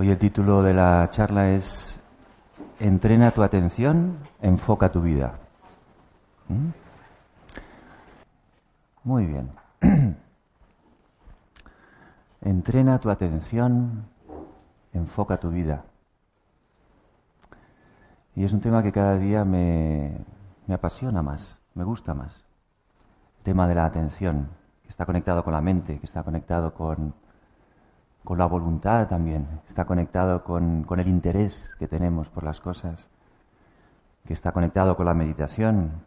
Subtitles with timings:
[0.00, 2.00] Hoy el título de la charla es
[2.78, 5.34] Entrena tu atención, enfoca tu vida.
[6.48, 6.70] ¿Mm?
[9.04, 9.50] Muy bien.
[12.40, 14.06] Entrena tu atención,
[14.94, 15.84] enfoca tu vida.
[18.34, 20.16] Y es un tema que cada día me,
[20.66, 22.46] me apasiona más, me gusta más.
[23.36, 24.48] El tema de la atención,
[24.82, 27.12] que está conectado con la mente, que está conectado con,
[28.24, 33.08] con la voluntad también, está conectado con, con, el interés que tenemos por las cosas,
[34.26, 36.04] que está conectado con la meditación,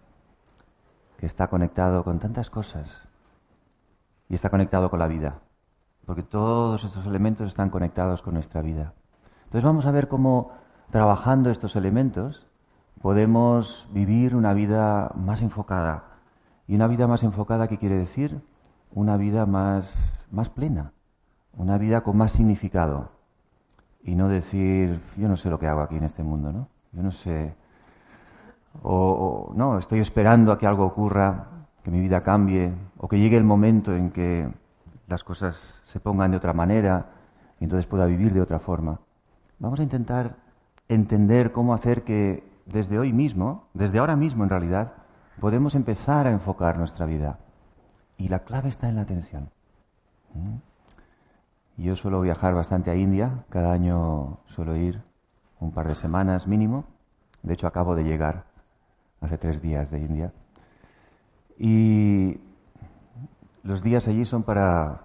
[1.18, 3.08] que está conectado con tantas cosas
[4.30, 5.40] y está conectado con la vida,
[6.06, 8.94] porque todos estos elementos están conectados con nuestra vida.
[9.46, 10.52] Entonces vamos a ver cómo
[10.92, 12.48] trabajando estos elementos
[13.02, 16.06] podemos vivir una vida más enfocada.
[16.68, 18.42] ¿Y una vida más enfocada qué quiere decir?
[18.92, 20.94] Una vida más, más plena
[21.58, 23.12] una vida con más significado
[24.04, 26.68] y no decir, yo no sé lo que hago aquí en este mundo, ¿no?
[26.92, 27.56] Yo no sé,
[28.82, 31.48] o, no, estoy esperando a que algo ocurra,
[31.84, 34.52] que mi vida cambie, o que llegue el momento en que
[35.08, 37.08] las cosas se pongan de otra manera
[37.60, 39.00] y entonces pueda vivir de otra forma.
[39.60, 40.36] Vamos a intentar
[40.88, 44.94] entender cómo hacer que desde hoy mismo, desde ahora mismo en realidad,
[45.40, 47.40] podemos empezar a enfocar nuestra vida.
[48.18, 49.50] Y la clave está en la atención.
[50.34, 50.73] ¿Mm?
[51.76, 55.02] Yo suelo viajar bastante a India, cada año suelo ir
[55.60, 56.86] un par de semanas mínimo.
[57.42, 58.46] De hecho, acabo de llegar
[59.22, 60.34] hace tres días de India.
[61.58, 62.40] Y
[63.64, 65.02] los días allí son para,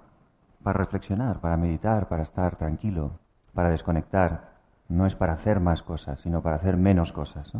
[0.62, 3.12] para reflexionar, para meditar, para estar tranquilo,
[3.54, 4.58] para desconectar.
[4.88, 7.52] No es para hacer más cosas, sino para hacer menos cosas.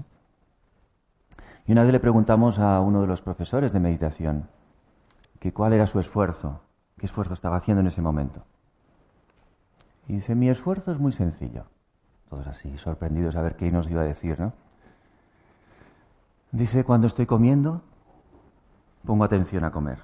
[1.67, 4.49] Y una vez le preguntamos a uno de los profesores de meditación
[5.39, 6.61] que cuál era su esfuerzo,
[6.99, 8.45] qué esfuerzo estaba haciendo en ese momento.
[10.09, 11.67] Y dice, mi esfuerzo es muy sencillo.
[12.31, 14.55] Todos así, sorprendidos a ver qué nos iba a decir, ¿no?
[16.51, 17.83] Dice, cuando estoy comiendo,
[19.05, 19.99] pongo atención a comer.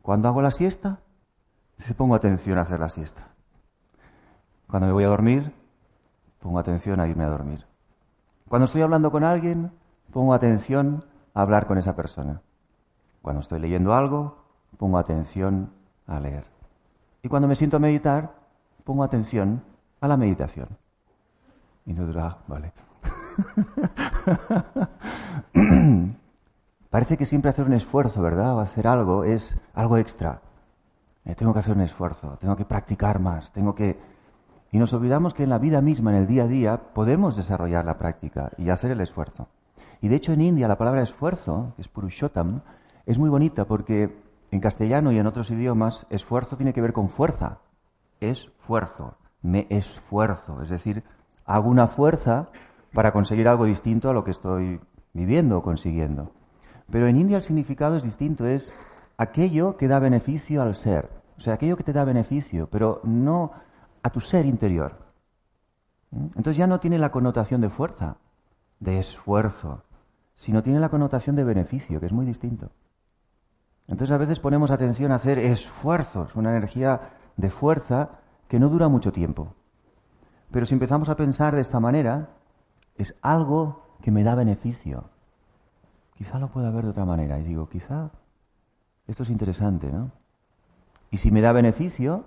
[0.00, 1.00] Cuando hago la siesta,
[1.98, 3.28] pongo atención a hacer la siesta.
[4.68, 5.54] Cuando me voy a dormir,
[6.40, 7.66] pongo atención a irme a dormir.
[8.48, 9.70] Cuando estoy hablando con alguien,
[10.12, 11.04] pongo atención
[11.34, 12.40] a hablar con esa persona.
[13.20, 14.44] Cuando estoy leyendo algo,
[14.78, 15.72] pongo atención
[16.06, 16.53] a leer.
[17.24, 18.34] Y cuando me siento a meditar,
[18.84, 19.64] pongo atención
[20.02, 20.68] a la meditación.
[21.86, 22.74] Y no dirá, vale.
[26.90, 28.54] Parece que siempre hacer un esfuerzo, ¿verdad?
[28.56, 30.42] O hacer algo es algo extra.
[31.24, 33.98] Eh, tengo que hacer un esfuerzo, tengo que practicar más, tengo que...
[34.70, 37.86] Y nos olvidamos que en la vida misma, en el día a día, podemos desarrollar
[37.86, 39.48] la práctica y hacer el esfuerzo.
[40.02, 42.60] Y de hecho en India la palabra esfuerzo, que es purushottam,
[43.06, 44.23] es muy bonita porque
[44.54, 47.58] en castellano y en otros idiomas, esfuerzo tiene que ver con fuerza.
[48.20, 49.16] Esfuerzo.
[49.42, 50.62] Me esfuerzo.
[50.62, 51.02] Es decir,
[51.44, 52.50] hago una fuerza
[52.92, 54.80] para conseguir algo distinto a lo que estoy
[55.12, 56.30] viviendo o consiguiendo.
[56.88, 58.46] Pero en India el significado es distinto.
[58.46, 58.72] Es
[59.16, 61.10] aquello que da beneficio al ser.
[61.36, 63.50] O sea, aquello que te da beneficio, pero no
[64.04, 64.98] a tu ser interior.
[66.12, 66.26] ¿Mm?
[66.36, 68.18] Entonces ya no tiene la connotación de fuerza,
[68.78, 69.82] de esfuerzo,
[70.36, 72.70] sino tiene la connotación de beneficio, que es muy distinto.
[73.88, 78.88] Entonces a veces ponemos atención a hacer esfuerzos, una energía de fuerza que no dura
[78.88, 79.54] mucho tiempo.
[80.50, 82.30] Pero si empezamos a pensar de esta manera,
[82.96, 85.10] es algo que me da beneficio.
[86.14, 87.38] Quizá lo pueda ver de otra manera.
[87.38, 88.10] Y digo, quizá
[89.06, 90.12] esto es interesante, ¿no?
[91.10, 92.26] Y si me da beneficio,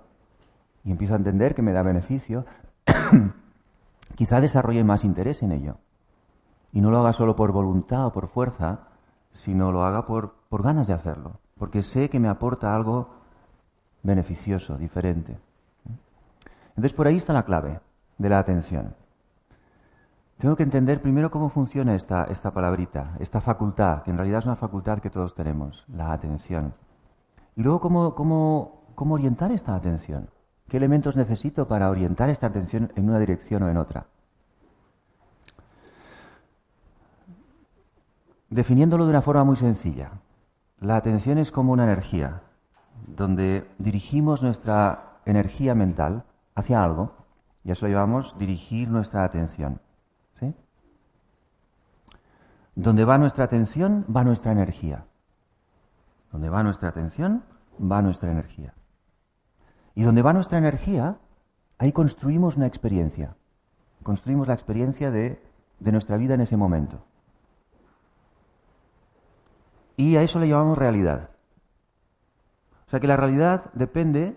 [0.84, 2.46] y empiezo a entender que me da beneficio,
[4.14, 5.78] quizá desarrolle más interés en ello.
[6.72, 8.88] Y no lo haga solo por voluntad o por fuerza,
[9.32, 13.10] sino lo haga por, por ganas de hacerlo porque sé que me aporta algo
[14.02, 15.38] beneficioso, diferente.
[16.70, 17.80] Entonces por ahí está la clave
[18.16, 18.94] de la atención.
[20.38, 24.46] Tengo que entender primero cómo funciona esta, esta palabrita, esta facultad, que en realidad es
[24.46, 26.74] una facultad que todos tenemos, la atención.
[27.56, 30.30] Y luego cómo, cómo, cómo orientar esta atención.
[30.68, 34.06] ¿Qué elementos necesito para orientar esta atención en una dirección o en otra?
[38.50, 40.12] Definiéndolo de una forma muy sencilla,
[40.80, 42.42] la atención es como una energía,
[43.06, 47.12] donde dirigimos nuestra energía mental hacia algo,
[47.64, 49.80] y eso lo llamamos dirigir nuestra atención.
[50.32, 50.54] ¿sí?
[52.74, 55.04] Donde va nuestra atención, va nuestra energía.
[56.30, 57.44] Donde va nuestra atención,
[57.80, 58.74] va nuestra energía.
[59.94, 61.18] Y donde va nuestra energía,
[61.78, 63.36] ahí construimos una experiencia.
[64.04, 65.42] Construimos la experiencia de,
[65.80, 67.04] de nuestra vida en ese momento.
[69.98, 71.30] Y a eso le llamamos realidad.
[72.86, 74.36] O sea que la realidad depende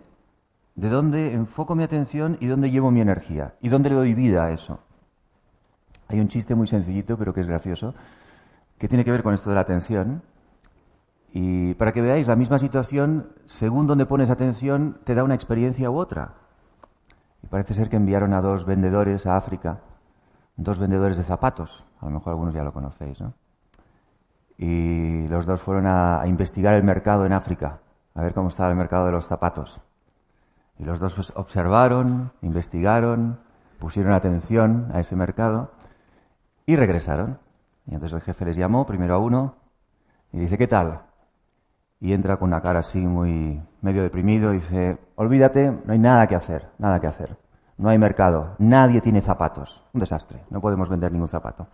[0.74, 4.44] de dónde enfoco mi atención y dónde llevo mi energía y dónde le doy vida
[4.44, 4.80] a eso.
[6.08, 7.94] Hay un chiste muy sencillito, pero que es gracioso,
[8.80, 10.24] que tiene que ver con esto de la atención.
[11.32, 15.92] Y para que veáis, la misma situación, según dónde pones atención, te da una experiencia
[15.92, 16.34] u otra.
[17.44, 19.82] Y parece ser que enviaron a dos vendedores a África,
[20.58, 21.86] dos vendedores de zapatos.
[22.00, 23.36] A lo mejor algunos ya lo conocéis, ¿no?
[24.62, 27.80] Y los dos fueron a, investigar el mercado en África,
[28.14, 29.82] a ver cómo estaba el mercado de los zapatos.
[30.78, 33.40] Y los dos pues, observaron, investigaron,
[33.80, 35.72] pusieron atención a ese mercado
[36.68, 37.40] y regresaron.
[37.88, 39.56] Y entonces el jefe les llamó primero a uno
[40.32, 41.02] y dice, ¿qué tal?
[42.00, 46.28] Y entra con una cara así muy medio deprimido y dice, olvídate, no hay nada
[46.28, 47.36] que hacer, nada que hacer.
[47.78, 49.84] No hay mercado, nadie tiene zapatos.
[49.92, 51.66] Un desastre, no podemos vender ningún zapato.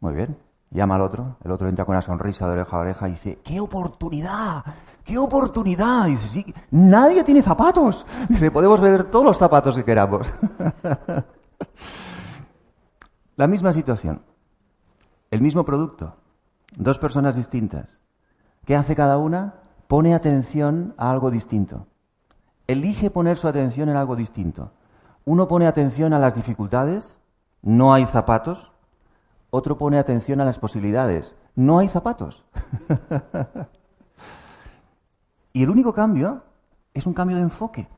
[0.00, 0.36] Muy bien,
[0.72, 3.40] Llama al otro, el otro entra con una sonrisa de oreja a oreja y dice,
[3.42, 4.62] ¡qué oportunidad!
[5.04, 6.06] ¡Qué oportunidad!
[6.06, 8.06] Dice, sí, nadie tiene zapatos.
[8.28, 10.28] Dice, podemos vender todos los zapatos que queramos.
[13.36, 14.22] La misma situación,
[15.30, 16.16] el mismo producto,
[16.76, 18.00] dos personas distintas.
[18.66, 19.54] ¿Qué hace cada una?
[19.88, 21.86] Pone atención a algo distinto.
[22.66, 24.72] Elige poner su atención en algo distinto.
[25.24, 27.18] Uno pone atención a las dificultades,
[27.62, 28.74] no hay zapatos,
[29.50, 31.34] otro pone atención a las posibilidades.
[31.54, 32.44] No hay zapatos.
[35.52, 36.42] y el único cambio
[36.94, 37.88] es un cambio de enfoque.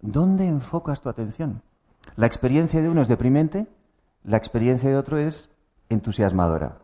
[0.00, 1.62] ¿Dónde enfocas tu atención?
[2.16, 3.66] La experiencia de uno es deprimente,
[4.24, 5.50] la experiencia de otro es
[5.88, 6.78] entusiasmadora.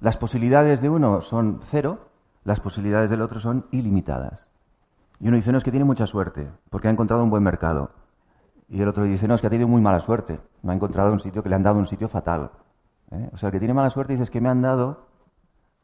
[0.00, 2.08] Las posibilidades de uno son cero,
[2.44, 4.48] las posibilidades del otro son ilimitadas.
[5.18, 7.90] Y uno dice, no, es que tiene mucha suerte, porque ha encontrado un buen mercado.
[8.68, 11.12] Y el otro dice, no, es que ha tenido muy mala suerte, no ha encontrado
[11.12, 12.50] un sitio que le han dado un sitio fatal.
[13.10, 13.30] ¿Eh?
[13.32, 15.06] O sea, el que tiene mala suerte dices que me han dado,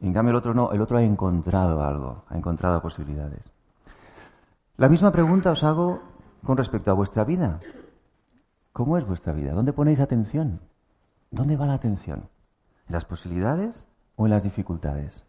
[0.01, 3.53] y en cambio el otro no, el otro ha encontrado algo, ha encontrado posibilidades.
[4.77, 6.01] La misma pregunta os hago
[6.45, 7.61] con respecto a vuestra vida.
[8.73, 9.53] ¿Cómo es vuestra vida?
[9.53, 10.61] ¿Dónde ponéis atención?
[11.31, 12.29] ¿Dónde va la atención?
[12.89, 13.87] ¿En las posibilidades
[14.17, 15.25] o en las dificultades?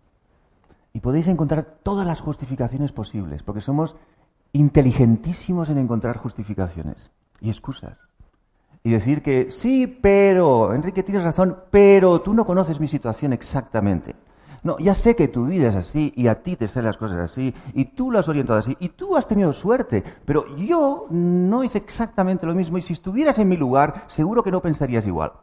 [0.94, 3.96] Y podéis encontrar todas las justificaciones posibles, porque somos
[4.54, 7.12] inteligentísimos en encontrar justificaciones
[7.42, 8.13] y excusas
[8.84, 14.16] y decir que sí, pero, Enrique, tienes razón, pero tú no conoces mi situación exactamente.
[14.62, 17.18] No, ya sé que tu vida es así y a ti te salen las cosas
[17.18, 21.64] así y tú lo has orientado así y tú has tenido suerte, pero yo no
[21.64, 25.34] es exactamente lo mismo y si estuvieras en mi lugar seguro que no pensarías igual.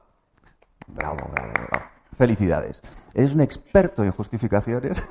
[0.86, 1.86] Bravo, bravo, bravo.
[2.16, 2.80] Felicidades.
[3.12, 5.04] Eres un experto en justificaciones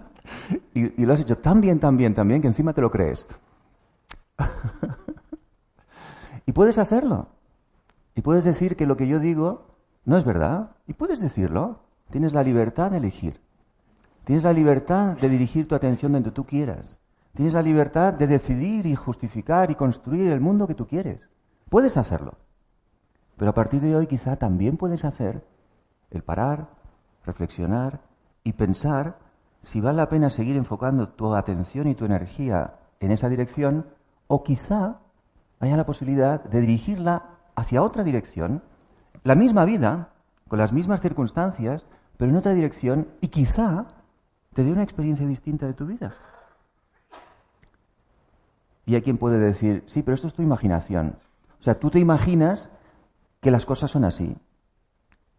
[0.74, 2.90] y, y lo has hecho tan bien, tan bien, tan bien que encima te lo
[2.90, 3.26] crees.
[6.46, 7.37] y puedes hacerlo.
[8.18, 10.72] Y puedes decir que lo que yo digo no es verdad.
[10.88, 11.84] Y puedes decirlo.
[12.10, 13.40] Tienes la libertad de elegir.
[14.24, 16.98] Tienes la libertad de dirigir tu atención donde tú quieras.
[17.32, 21.30] Tienes la libertad de decidir y justificar y construir el mundo que tú quieres.
[21.70, 22.38] Puedes hacerlo.
[23.36, 25.46] Pero a partir de hoy quizá también puedes hacer
[26.10, 26.70] el parar,
[27.24, 28.00] reflexionar
[28.42, 29.20] y pensar
[29.60, 33.86] si vale la pena seguir enfocando tu atención y tu energía en esa dirección
[34.26, 35.02] o quizá
[35.60, 38.62] haya la posibilidad de dirigirla hacia otra dirección,
[39.24, 40.10] la misma vida,
[40.46, 41.84] con las mismas circunstancias,
[42.16, 43.86] pero en otra dirección, y quizá
[44.54, 46.14] te dé una experiencia distinta de tu vida.
[48.86, 51.16] Y hay quien puede decir, sí, pero esto es tu imaginación.
[51.58, 52.70] O sea, tú te imaginas
[53.40, 54.36] que las cosas son así.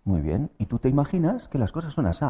[0.03, 0.51] Muy bien.
[0.57, 2.25] Y tú te imaginas que las cosas son así.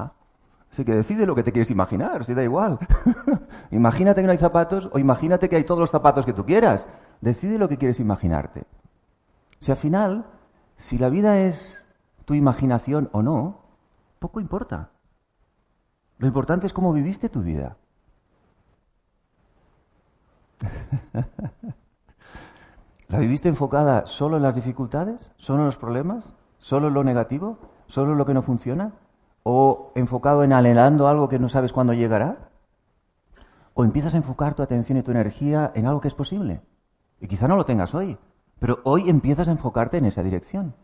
[0.72, 2.78] Así que decide lo que te quieres imaginar, si da igual.
[3.72, 6.86] imagínate que no hay zapatos o imagínate que hay todos los zapatos que tú quieras.
[7.22, 8.68] Decide lo que quieres imaginarte.
[9.60, 10.26] Si al final,
[10.78, 11.84] si la vida es
[12.26, 13.62] tu imaginación o no,
[14.20, 14.92] poco importa.
[16.18, 17.78] Lo importante es cómo viviste tu vida.
[23.08, 25.32] ¿La viviste enfocada solo en las dificultades?
[25.38, 26.36] ¿Solo en los problemas?
[26.58, 27.58] ¿Solo en lo negativo?
[27.88, 28.94] ¿Solo en lo que no funciona?
[29.44, 32.50] ¿O enfocado en anhelando algo que no sabes cuándo llegará?
[33.74, 36.62] ¿O empiezas a enfocar tu atención y tu energía en algo que es posible?
[37.20, 38.18] Y quizá no lo tengas hoy,
[38.60, 40.76] pero hoy empiezas a enfocarte en esa dirección.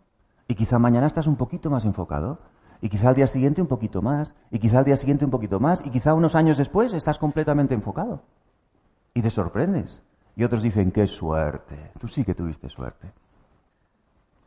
[0.48, 2.40] Y quizá mañana estás un poquito más enfocado.
[2.82, 4.36] Y quizá al día siguiente un poquito más.
[4.52, 5.86] Y quizá al día siguiente un poquito más.
[5.86, 8.24] Y quizá unos años después estás completamente enfocado.
[9.14, 10.02] Y te sorprendes.
[10.36, 11.92] Y otros dicen, qué suerte.
[12.00, 13.12] Tú sí que tuviste suerte.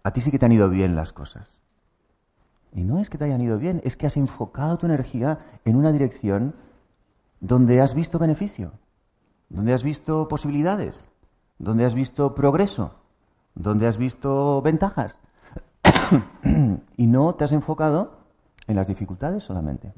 [0.02, 1.60] A ti sí que te han ido bien las cosas.
[2.72, 5.76] Y no es que te hayan ido bien, es que has enfocado tu energía en
[5.76, 6.54] una dirección
[7.40, 8.72] donde has visto beneficio,
[9.48, 11.04] donde has visto posibilidades,
[11.58, 12.96] donde has visto progreso,
[13.54, 15.18] donde has visto ventajas.
[16.96, 18.18] y no te has enfocado
[18.66, 19.92] en las dificultades solamente.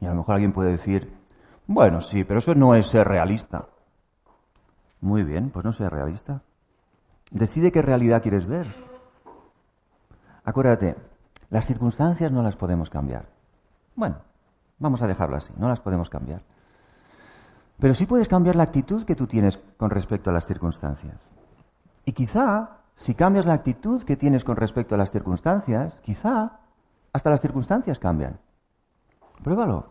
[0.00, 1.12] Y a lo mejor alguien puede decir,
[1.66, 3.66] bueno, sí, pero eso no es ser realista.
[5.00, 6.42] Muy bien, pues no sea realista.
[7.30, 8.66] Decide qué realidad quieres ver.
[10.44, 10.96] Acuérdate,
[11.50, 13.26] las circunstancias no las podemos cambiar.
[13.94, 14.16] Bueno,
[14.78, 16.42] vamos a dejarlo así, no las podemos cambiar.
[17.78, 21.30] Pero sí puedes cambiar la actitud que tú tienes con respecto a las circunstancias.
[22.04, 26.60] Y quizá, si cambias la actitud que tienes con respecto a las circunstancias, quizá
[27.12, 28.38] hasta las circunstancias cambian.
[29.42, 29.88] Pruébalo.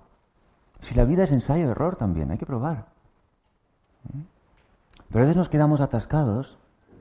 [0.79, 2.87] Si la vida es ensayo-error también, hay que probar.
[4.11, 4.21] ¿Mm?
[5.09, 6.57] Pero a veces nos quedamos atascados,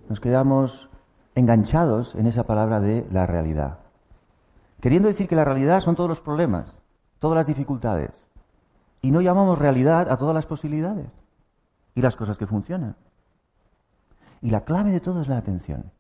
[0.08, 0.90] nos quedamos
[1.34, 3.78] enganchados en esa palabra de la realidad.
[4.80, 6.82] Queriendo decir que la realidad son todos los problemas,
[7.18, 8.28] todas las dificultades.
[9.04, 11.20] Y no llamamos realidad a todas las posibilidades
[11.94, 12.96] y las cosas que funcionan.
[14.40, 15.92] Y la clave de todo es la atención.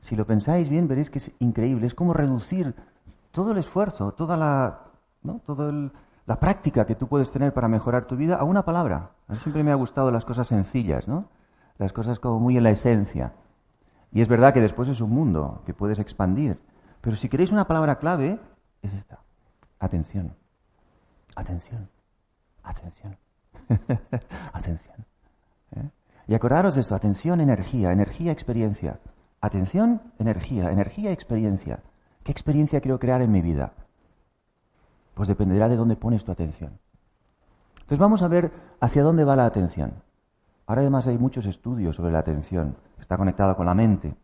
[0.00, 1.86] Si lo pensáis bien, veréis que es increíble.
[1.86, 2.74] Es como reducir
[3.30, 4.80] todo el esfuerzo, toda la,
[5.22, 5.40] ¿no?
[5.46, 5.90] todo el,
[6.26, 9.12] la práctica que tú puedes tener para mejorar tu vida a una palabra.
[9.26, 11.30] A mí siempre me ha gustado las cosas sencillas, ¿no?
[11.78, 13.32] Las cosas como muy en la esencia.
[14.12, 16.60] Y es verdad que después es un mundo que puedes expandir.
[17.00, 18.38] Pero si queréis una palabra clave,
[18.82, 19.20] es esta.
[19.78, 20.36] Atención.
[21.36, 21.88] Atención.
[22.64, 23.16] Atención.
[24.52, 24.96] atención.
[25.76, 25.90] ¿Eh?
[26.26, 26.94] Y acordaros de esto.
[26.94, 27.92] Atención, energía.
[27.92, 28.98] Energía, experiencia.
[29.40, 30.70] Atención, energía.
[30.70, 31.80] Energía, experiencia.
[32.24, 33.72] ¿Qué experiencia quiero crear en mi vida?
[35.14, 36.78] Pues dependerá de dónde pones tu atención.
[37.74, 39.92] Entonces vamos a ver hacia dónde va la atención.
[40.66, 44.16] Ahora además hay muchos estudios sobre la atención, está conectada con la mente.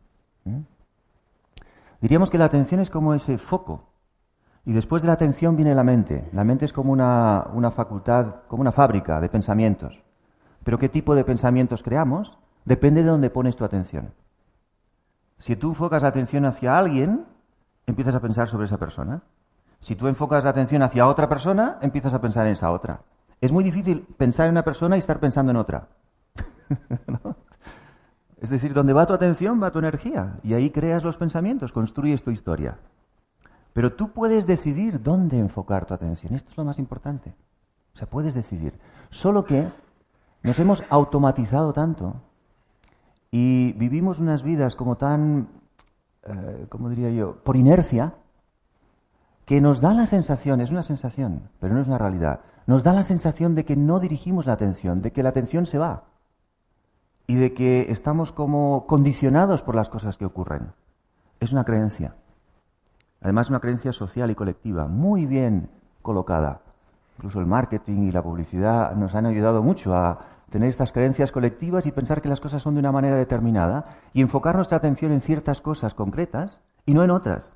[2.00, 3.89] Diríamos que la atención es como ese foco.
[4.64, 6.28] Y después de la atención viene la mente.
[6.32, 10.02] La mente es como una, una facultad, como una fábrica de pensamientos.
[10.64, 14.12] Pero qué tipo de pensamientos creamos depende de dónde pones tu atención.
[15.38, 17.26] Si tú enfocas la atención hacia alguien,
[17.86, 19.22] empiezas a pensar sobre esa persona.
[19.80, 23.00] Si tú enfocas la atención hacia otra persona, empiezas a pensar en esa otra.
[23.40, 25.88] Es muy difícil pensar en una persona y estar pensando en otra.
[28.40, 32.22] Es decir, donde va tu atención va tu energía y ahí creas los pensamientos, construyes
[32.22, 32.78] tu historia.
[33.72, 36.34] Pero tú puedes decidir dónde enfocar tu atención.
[36.34, 37.34] Esto es lo más importante.
[37.94, 38.78] O sea, puedes decidir.
[39.10, 39.66] Solo que
[40.42, 42.16] nos hemos automatizado tanto
[43.30, 45.48] y vivimos unas vidas como tan,
[46.24, 48.14] eh, ¿cómo diría yo?, por inercia,
[49.44, 52.92] que nos da la sensación, es una sensación, pero no es una realidad, nos da
[52.92, 56.04] la sensación de que no dirigimos la atención, de que la atención se va
[57.26, 60.72] y de que estamos como condicionados por las cosas que ocurren.
[61.40, 62.14] Es una creencia.
[63.20, 65.70] Además, una creencia social y colectiva, muy bien
[66.02, 66.62] colocada.
[67.16, 71.86] Incluso el marketing y la publicidad nos han ayudado mucho a tener estas creencias colectivas
[71.86, 75.20] y pensar que las cosas son de una manera determinada y enfocar nuestra atención en
[75.20, 77.54] ciertas cosas concretas y no en otras.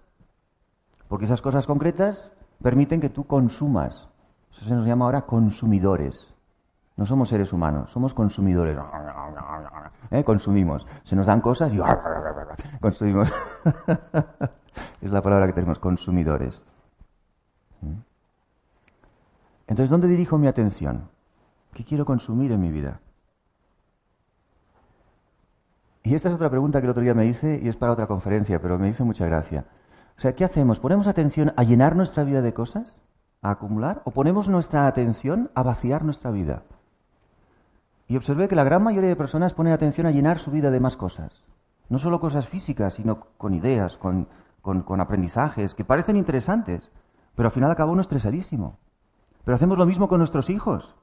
[1.08, 4.08] Porque esas cosas concretas permiten que tú consumas.
[4.52, 6.34] Eso se nos llama ahora consumidores.
[6.96, 8.78] No somos seres humanos, somos consumidores.
[10.10, 10.22] ¿Eh?
[10.22, 10.86] Consumimos.
[11.02, 11.78] Se nos dan cosas y
[12.80, 13.32] consumimos.
[15.00, 16.64] Es la palabra que tenemos, consumidores.
[17.80, 18.00] ¿Mm?
[19.66, 21.08] Entonces, ¿dónde dirijo mi atención?
[21.72, 23.00] ¿Qué quiero consumir en mi vida?
[26.02, 28.06] Y esta es otra pregunta que el otro día me hice y es para otra
[28.06, 29.64] conferencia, pero me hizo mucha gracia.
[30.18, 30.78] O sea, ¿qué hacemos?
[30.78, 33.00] ¿Ponemos atención a llenar nuestra vida de cosas?
[33.40, 34.02] ¿A acumular?
[34.04, 36.62] ¿O ponemos nuestra atención a vaciar nuestra vida?
[38.06, 40.78] Y observé que la gran mayoría de personas ponen atención a llenar su vida de
[40.78, 41.42] más cosas.
[41.88, 44.28] No solo cosas físicas, sino con ideas, con,
[44.64, 46.90] con, aprendizajes, que parecen interesantes,
[47.34, 48.78] pero al final acaba uno estresadísimo.
[49.44, 50.96] Pero hacemos lo mismo con nuestros hijos.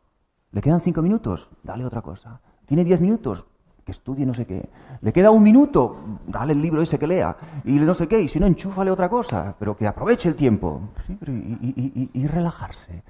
[0.52, 2.42] Le quedan cinco minutos, dale otra cosa.
[2.66, 3.46] Tiene diez minutos,
[3.86, 4.68] que estudie no sé qué.
[5.02, 7.38] Le queda un minuto, dale el libro ese que lea.
[7.64, 10.82] Y no sé qué, y si no, enchúfale otra cosa, pero que aproveche el tiempo.
[11.06, 13.04] Sí, pero y, relajarse.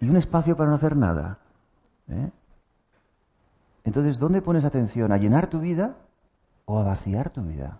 [0.00, 1.38] Y un espacio para no hacer nada.
[2.08, 2.30] ¿eh?
[3.84, 5.12] Entonces, ¿dónde pones atención?
[5.12, 5.94] ¿A llenar tu vida
[6.64, 7.78] o a vaciar tu vida?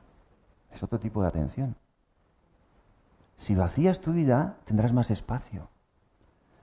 [0.72, 1.74] Es otro tipo de atención.
[3.36, 5.68] Si vacías tu vida, tendrás más espacio.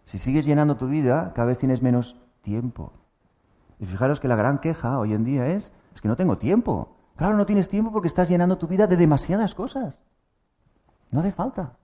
[0.04, 2.94] Si sigues llenando tu vida, cada vez tienes menos tiempo.
[3.80, 6.96] Y fijaros que la gran queja hoy en día es, es que no tengo tiempo.
[7.16, 10.04] Claro, no tienes tiempo porque estás llenando tu vida de demasiadas cosas.
[11.12, 11.78] No hace falta.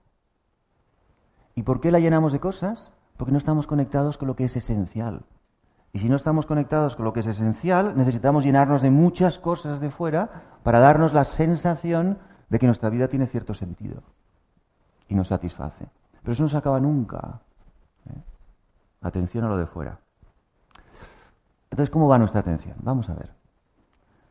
[1.54, 2.92] ¿Y por qué la llenamos de cosas?
[3.16, 5.26] Porque no estamos conectados con lo que es esencial.
[5.92, 9.80] Y si no estamos conectados con lo que es esencial, necesitamos llenarnos de muchas cosas
[9.80, 12.18] de fuera para darnos la sensación
[12.48, 14.02] de que nuestra vida tiene cierto sentido
[15.08, 15.86] y nos satisface.
[16.22, 17.40] Pero eso no se acaba nunca.
[18.10, 18.22] ¿eh?
[19.02, 19.98] Atención a lo de fuera.
[21.70, 22.76] Entonces, ¿cómo va nuestra atención?
[22.82, 23.30] Vamos a ver.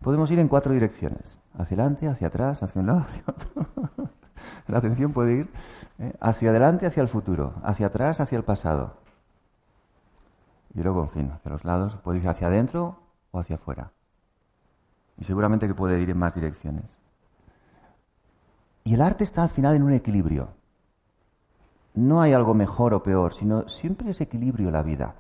[0.02, 1.38] Podemos ir en cuatro direcciones.
[1.58, 3.68] Hacia adelante, hacia atrás, hacia un lado, hacia otro.
[4.68, 5.50] La atención puede ir
[6.00, 6.14] ¿eh?
[6.20, 8.98] hacia adelante, hacia el futuro, hacia atrás, hacia el pasado.
[10.74, 13.00] Y luego, en fin, hacia los lados, puede ir hacia adentro
[13.32, 13.92] o hacia afuera.
[15.18, 17.00] Y seguramente que puede ir en más direcciones.
[18.84, 20.50] Y el arte está al final en un equilibrio.
[21.98, 25.16] No hay algo mejor o peor, sino siempre es equilibrio la vida.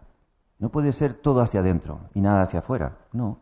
[0.60, 3.00] No puede ser todo hacia adentro y nada hacia afuera.
[3.14, 3.40] No.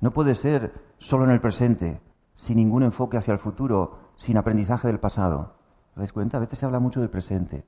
[0.00, 2.00] No puede ser solo en el presente,
[2.32, 5.52] sin ningún enfoque hacia el futuro, sin aprendizaje del pasado.
[5.90, 6.38] ¿Os dais cuenta?
[6.38, 7.66] A veces se habla mucho del presente.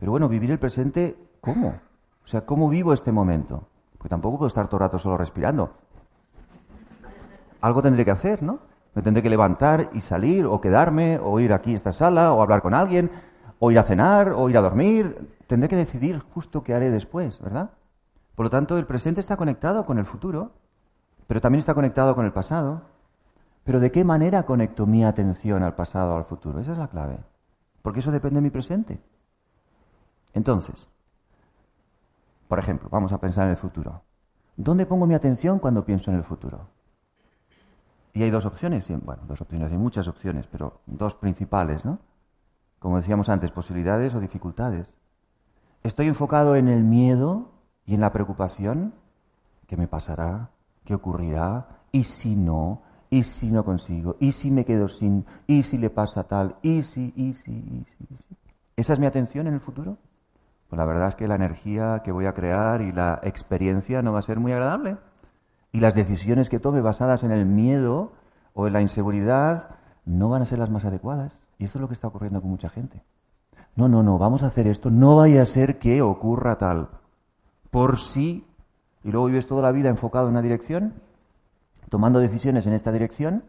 [0.00, 1.68] Pero bueno, vivir el presente, ¿cómo?
[2.24, 3.68] O sea, ¿cómo vivo este momento?
[3.98, 5.74] Porque tampoco puedo estar todo el rato solo respirando.
[7.60, 8.58] Algo tendré que hacer, ¿no?
[8.96, 12.42] Me tendré que levantar y salir, o quedarme, o ir aquí a esta sala, o
[12.42, 13.12] hablar con alguien,
[13.60, 15.36] o ir a cenar, o ir a dormir.
[15.46, 17.70] Tendré que decidir justo qué haré después, ¿verdad?
[18.34, 20.52] Por lo tanto, el presente está conectado con el futuro,
[21.26, 22.82] pero también está conectado con el pasado.
[23.62, 26.58] Pero ¿de qué manera conecto mi atención al pasado o al futuro?
[26.58, 27.18] Esa es la clave.
[27.82, 28.98] Porque eso depende de mi presente.
[30.32, 30.88] Entonces,
[32.48, 34.02] por ejemplo, vamos a pensar en el futuro.
[34.56, 36.66] ¿Dónde pongo mi atención cuando pienso en el futuro?
[38.14, 41.98] Y hay dos opciones, bueno, dos opciones, hay muchas opciones, pero dos principales, ¿no?
[42.80, 44.96] Como decíamos antes, posibilidades o dificultades.
[45.84, 47.52] Estoy enfocado en el miedo
[47.86, 48.94] y en la preocupación.
[49.66, 50.50] ¿Qué me pasará?
[50.84, 51.68] ¿Qué ocurrirá?
[51.92, 52.82] ¿Y si no?
[53.10, 54.16] ¿Y si no consigo?
[54.18, 55.26] ¿Y si me quedo sin?
[55.46, 56.56] ¿Y si le pasa tal?
[56.62, 58.14] ¿Y si, y si, y si?
[58.14, 58.36] Y si?
[58.76, 59.98] ¿Esa es mi atención en el futuro?
[60.68, 64.12] Pues la verdad es que la energía que voy a crear y la experiencia no
[64.12, 64.96] va a ser muy agradable.
[65.70, 68.12] Y las decisiones que tome basadas en el miedo
[68.54, 71.32] o en la inseguridad no van a ser las más adecuadas.
[71.60, 73.04] Y eso es lo que está ocurriendo con mucha gente.
[73.76, 76.88] No, no, no, vamos a hacer esto, no vaya a ser que ocurra tal.
[77.70, 78.46] Por si,
[79.04, 80.94] y luego vives toda la vida enfocado en una dirección,
[81.90, 83.44] tomando decisiones en esta dirección,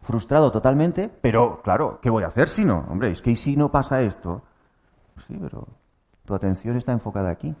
[0.00, 2.86] frustrado totalmente, pero claro, ¿qué voy a hacer si no?
[2.88, 4.42] Hombre, es que si no pasa esto?
[5.26, 5.66] Sí, pero
[6.24, 7.56] tu atención está enfocada aquí,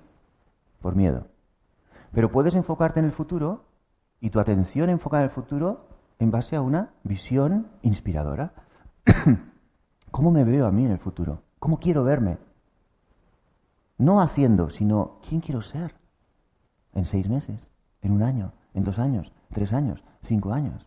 [0.80, 1.26] por miedo.
[2.12, 3.64] Pero puedes enfocarte en el futuro
[4.20, 5.88] y tu atención enfocada en el futuro
[6.20, 8.52] en base a una visión inspiradora.
[10.14, 11.42] ¿Cómo me veo a mí en el futuro?
[11.58, 12.38] ¿Cómo quiero verme?
[13.98, 15.96] No haciendo, sino quién quiero ser
[16.92, 17.68] en seis meses,
[18.00, 20.86] en un año, en dos años, tres años, cinco años.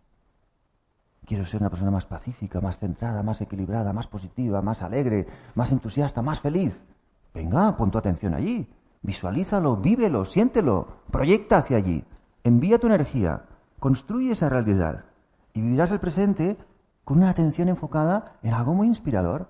[1.25, 5.73] Quiero ser una persona más pacífica, más centrada, más equilibrada, más positiva, más alegre, más
[5.73, 6.85] entusiasta, más feliz.
[7.33, 8.69] Venga, pon tu atención allí.
[9.01, 12.05] Visualízalo, vívelo, siéntelo, proyecta hacia allí.
[12.45, 13.43] Envía tu energía,
[13.81, 15.03] construye esa realidad
[15.53, 16.55] y vivirás el presente
[17.07, 19.47] con una atención enfocada en algo muy inspirador.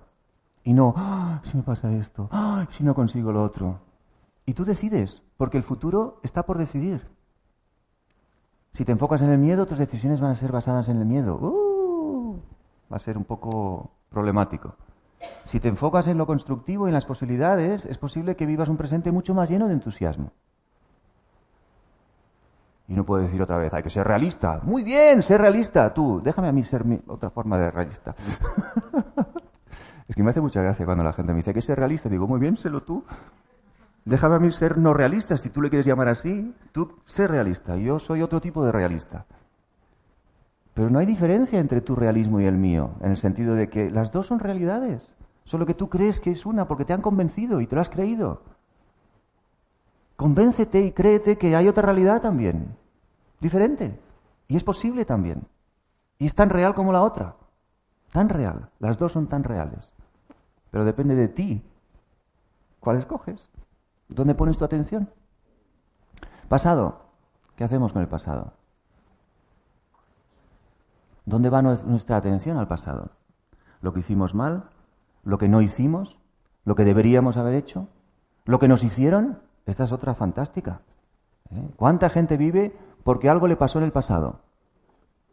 [0.62, 1.40] Y no, ¡Ah!
[1.42, 2.68] si me pasa esto, ¡Ah!
[2.70, 3.80] si no consigo lo otro.
[4.46, 7.10] Y tú decides, porque el futuro está por decidir.
[8.70, 11.34] Si te enfocas en el miedo, tus decisiones van a ser basadas en el miedo.
[11.34, 12.38] ¡Uh!
[12.92, 14.76] va a ser un poco problemático.
[15.42, 18.76] Si te enfocas en lo constructivo y en las posibilidades, es posible que vivas un
[18.76, 20.30] presente mucho más lleno de entusiasmo.
[22.88, 24.60] Y no puedo decir otra vez, hay que ser realista.
[24.62, 25.92] Muy bien, ser realista.
[25.92, 28.14] Tú, déjame a mí ser otra forma de realista.
[30.08, 32.08] es que me hace mucha gracia cuando la gente me dice, hay que ser realista.
[32.08, 33.04] Digo, muy bien, sélo tú.
[34.06, 36.54] Déjame a mí ser no realista, si tú le quieres llamar así.
[36.72, 37.76] Tú, sé realista.
[37.76, 39.26] Yo soy otro tipo de realista.
[40.72, 43.90] Pero no hay diferencia entre tu realismo y el mío, en el sentido de que
[43.90, 45.14] las dos son realidades.
[45.44, 47.90] Solo que tú crees que es una porque te han convencido y te lo has
[47.90, 48.42] creído.
[50.18, 52.76] Convéncete y créete que hay otra realidad también,
[53.38, 54.00] diferente.
[54.48, 55.46] Y es posible también.
[56.18, 57.36] Y es tan real como la otra.
[58.10, 58.68] Tan real.
[58.80, 59.92] Las dos son tan reales.
[60.72, 61.62] Pero depende de ti.
[62.80, 63.48] ¿Cuál escoges?
[64.08, 65.08] ¿Dónde pones tu atención?
[66.48, 67.02] Pasado.
[67.54, 68.54] ¿Qué hacemos con el pasado?
[71.26, 73.10] ¿Dónde va nuestra atención al pasado?
[73.82, 74.68] ¿Lo que hicimos mal?
[75.22, 76.18] ¿Lo que no hicimos?
[76.64, 77.86] ¿Lo que deberíamos haber hecho?
[78.46, 79.46] ¿Lo que nos hicieron?
[79.68, 80.80] Esta es otra fantástica.
[81.50, 81.70] ¿eh?
[81.76, 82.74] ¿Cuánta gente vive
[83.08, 84.40] porque algo le pasó en el pasado.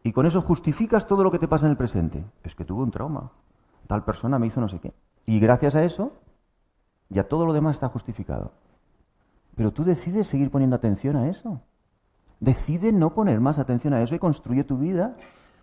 [0.02, 2.24] Y con eso justificas todo lo que te pasa en el presente.
[2.44, 3.32] Es que tuve un trauma.
[3.88, 4.94] Tal persona me hizo no sé qué.
[5.26, 6.14] Y gracias a eso,
[7.10, 8.54] ya todo lo demás está justificado.
[9.56, 11.60] Pero tú decides seguir poniendo atención a eso.
[12.40, 15.16] Decide no poner más atención a eso y construye tu vida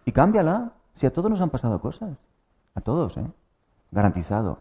[0.04, 0.72] y cámbiala.
[0.94, 2.26] Si a todos nos han pasado cosas.
[2.74, 3.26] A todos, ¿eh?
[3.90, 4.58] Garantizado.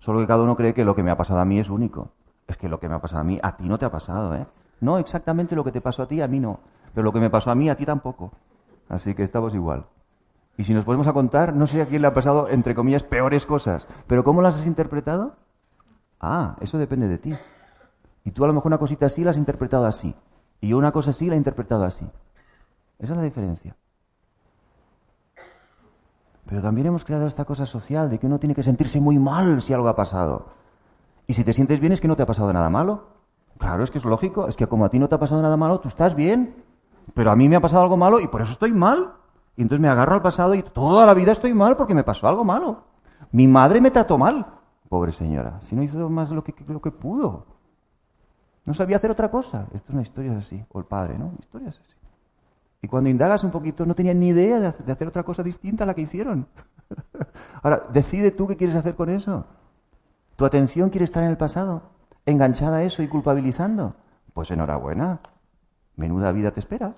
[0.00, 2.10] Solo que cada uno cree que lo que me ha pasado a mí es único.
[2.52, 4.34] Es que lo que me ha pasado a mí, a ti no te ha pasado,
[4.34, 4.46] ¿eh?
[4.80, 6.60] No exactamente lo que te pasó a ti, a mí no.
[6.92, 8.30] Pero lo que me pasó a mí, a ti tampoco.
[8.90, 9.86] Así que estamos igual.
[10.58, 13.04] Y si nos ponemos a contar, no sé a quién le ha pasado, entre comillas,
[13.04, 13.88] peores cosas.
[14.06, 15.36] Pero ¿cómo las has interpretado?
[16.20, 17.34] Ah, eso depende de ti.
[18.24, 20.14] Y tú a lo mejor una cosita así la has interpretado así.
[20.60, 22.04] Y yo una cosa así la he interpretado así.
[22.98, 23.74] Esa es la diferencia.
[26.44, 29.62] Pero también hemos creado esta cosa social de que uno tiene que sentirse muy mal
[29.62, 30.60] si algo ha pasado.
[31.32, 33.04] Y si te sientes bien es que no te ha pasado nada malo.
[33.56, 34.48] Claro, es que es lógico.
[34.48, 36.54] Es que como a ti no te ha pasado nada malo, tú estás bien.
[37.14, 39.14] Pero a mí me ha pasado algo malo y por eso estoy mal.
[39.56, 42.28] Y entonces me agarro al pasado y toda la vida estoy mal porque me pasó
[42.28, 42.84] algo malo.
[43.30, 44.44] Mi madre me trató mal.
[44.90, 45.58] Pobre señora.
[45.62, 47.46] Si no hizo más lo que, lo que pudo.
[48.66, 49.68] No sabía hacer otra cosa.
[49.72, 50.62] Esto es una historia así.
[50.70, 51.32] O el padre, ¿no?
[51.38, 51.94] Historias así.
[52.82, 55.86] Y cuando indagas un poquito, no tenían ni idea de hacer otra cosa distinta a
[55.86, 56.46] la que hicieron.
[57.62, 59.46] Ahora, decide tú qué quieres hacer con eso.
[60.36, 61.82] ¿Tu atención quiere estar en el pasado?
[62.26, 63.96] ¿Enganchada a eso y culpabilizando?
[64.32, 65.20] Pues enhorabuena.
[65.96, 66.94] Menuda vida te espera.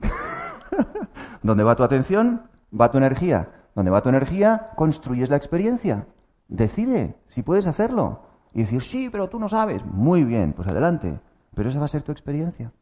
[1.42, 2.48] ¿Dónde va tu atención?
[2.78, 3.48] Va tu energía.
[3.74, 4.70] ¿Dónde va tu energía?
[4.76, 6.06] Construyes la experiencia.
[6.48, 8.22] Decide si puedes hacerlo
[8.52, 9.84] y decir, sí, pero tú no sabes.
[9.84, 11.20] Muy bien, pues adelante.
[11.54, 12.72] Pero esa va a ser tu experiencia.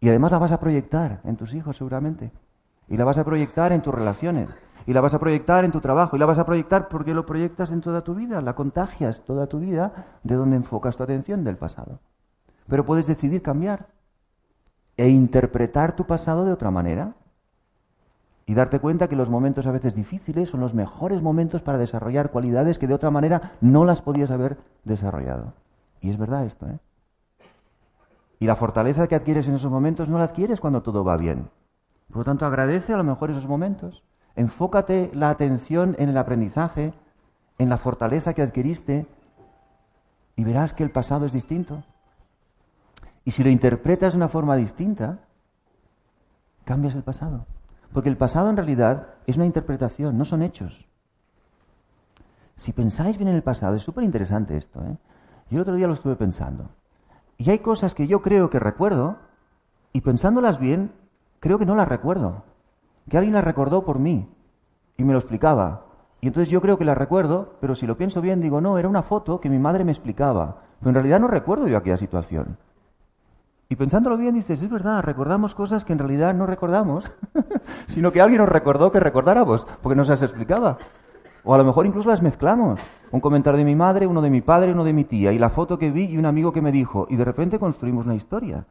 [0.00, 2.30] Y además la vas a proyectar en tus hijos seguramente.
[2.88, 4.58] Y la vas a proyectar en tus relaciones.
[4.86, 6.16] Y la vas a proyectar en tu trabajo.
[6.16, 8.40] Y la vas a proyectar porque lo proyectas en toda tu vida.
[8.42, 9.92] La contagias toda tu vida
[10.22, 12.00] de donde enfocas tu atención del pasado.
[12.68, 13.88] Pero puedes decidir cambiar
[14.96, 17.14] e interpretar tu pasado de otra manera.
[18.46, 22.30] Y darte cuenta que los momentos a veces difíciles son los mejores momentos para desarrollar
[22.30, 25.54] cualidades que de otra manera no las podías haber desarrollado.
[26.02, 26.78] Y es verdad esto, ¿eh?
[28.38, 31.48] Y la fortaleza que adquieres en esos momentos no la adquieres cuando todo va bien.
[32.08, 34.02] Por lo tanto, agradece a lo mejor esos momentos.
[34.36, 36.92] Enfócate la atención en el aprendizaje,
[37.58, 39.06] en la fortaleza que adquiriste,
[40.36, 41.84] y verás que el pasado es distinto.
[43.24, 45.20] Y si lo interpretas de una forma distinta,
[46.64, 47.46] cambias el pasado.
[47.92, 50.88] Porque el pasado en realidad es una interpretación, no son hechos.
[52.56, 54.82] Si pensáis bien en el pasado, es súper interesante esto.
[54.84, 54.96] ¿eh?
[55.50, 56.70] Yo el otro día lo estuve pensando.
[57.36, 59.18] Y hay cosas que yo creo que recuerdo,
[59.92, 60.92] y pensándolas bien,
[61.44, 62.42] creo que no las recuerdo.
[63.10, 64.26] Que alguien las recordó por mí
[64.96, 65.84] y me lo explicaba.
[66.22, 68.88] Y entonces yo creo que las recuerdo, pero si lo pienso bien, digo, no, era
[68.88, 70.62] una foto que mi madre me explicaba.
[70.78, 72.56] Pero en realidad no recuerdo yo aquella situación.
[73.68, 77.12] Y pensándolo bien dices, es verdad, recordamos cosas que en realidad no recordamos,
[77.88, 80.78] sino que alguien nos recordó que recordáramos, porque nos las explicaba.
[81.44, 82.80] O a lo mejor incluso las mezclamos.
[83.10, 85.50] Un comentario de mi madre, uno de mi padre, uno de mi tía, y la
[85.50, 88.64] foto que vi y un amigo que me dijo, y de repente construimos una historia.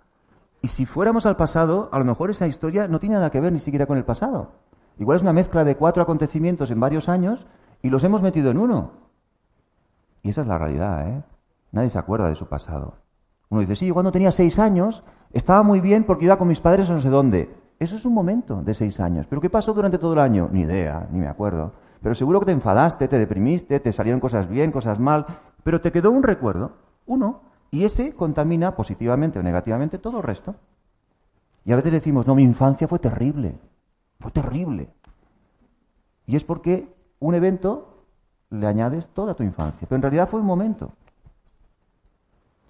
[0.63, 3.52] Y si fuéramos al pasado, a lo mejor esa historia no tiene nada que ver
[3.52, 4.54] ni siquiera con el pasado.
[4.97, 7.45] Igual es una mezcla de cuatro acontecimientos en varios años
[7.82, 8.91] y los hemos metido en uno.
[10.21, 11.21] Y esa es la realidad, ¿eh?
[11.73, 12.95] Nadie se acuerda de su pasado.
[13.49, 16.62] Uno dice, sí, yo cuando tenía seis años estaba muy bien porque iba con mis
[16.62, 17.54] padres a no sé dónde.
[17.78, 19.28] Eso es un momento de seis años.
[19.28, 20.47] ¿Pero qué pasó durante todo el año?
[20.49, 21.73] Ni idea, ni me acuerdo.
[22.02, 25.26] Pero seguro que te enfadaste, te deprimiste, te salieron cosas bien, cosas mal,
[25.62, 26.71] pero te quedó un recuerdo,
[27.06, 27.41] uno,
[27.74, 30.54] y ese contamina positivamente o negativamente todo el resto.
[31.66, 33.58] Y a veces decimos, no, mi infancia fue terrible,
[34.20, 34.94] fue terrible.
[36.28, 38.06] Y es porque un evento
[38.52, 40.94] le añades toda tu infancia, pero en realidad fue un momento.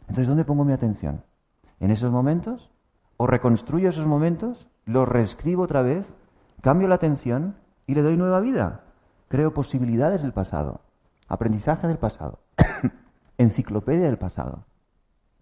[0.04, 1.22] Entonces, ¿dónde pongo mi atención?
[1.82, 2.72] ¿En esos momentos?
[3.18, 4.70] ¿O reconstruyo esos momentos?
[4.86, 6.14] ¿Los reescribo otra vez?
[6.62, 8.86] ¿Cambio la atención y le doy nueva vida?
[9.28, 10.80] Creo posibilidades del pasado,
[11.28, 12.40] aprendizaje del pasado,
[13.38, 14.64] enciclopedia del pasado.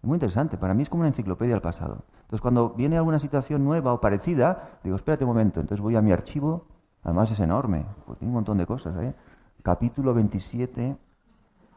[0.01, 2.03] Es muy interesante, para mí es como una enciclopedia del pasado.
[2.21, 6.01] Entonces, cuando viene alguna situación nueva o parecida, digo, espérate un momento, entonces voy a
[6.01, 6.65] mi archivo,
[7.03, 9.13] además es enorme, pues tiene un montón de cosas, ¿eh?
[9.61, 10.97] Capítulo 27,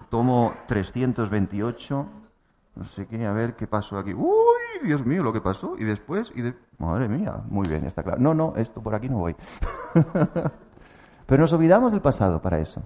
[0.09, 2.07] tomo 328
[2.77, 4.13] no sé qué, a ver qué pasó aquí.
[4.15, 5.77] Uy, Dios mío, lo que pasó.
[5.79, 6.55] Y después, y de...
[6.79, 8.21] madre mía, muy bien, está claro.
[8.21, 9.37] No, no, esto por aquí no voy.
[11.27, 12.83] Pero nos olvidamos del pasado para eso.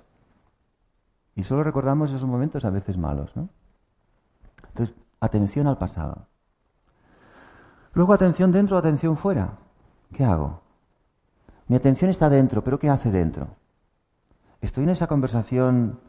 [1.34, 3.48] Y solo recordamos esos momentos a veces malos, ¿no?
[4.68, 6.26] Entonces, atención al pasado.
[7.92, 9.58] Luego atención dentro, atención fuera.
[10.12, 10.60] ¿Qué hago?
[11.66, 13.48] Mi atención está dentro, pero ¿qué hace dentro?
[14.60, 16.00] Estoy en esa conversación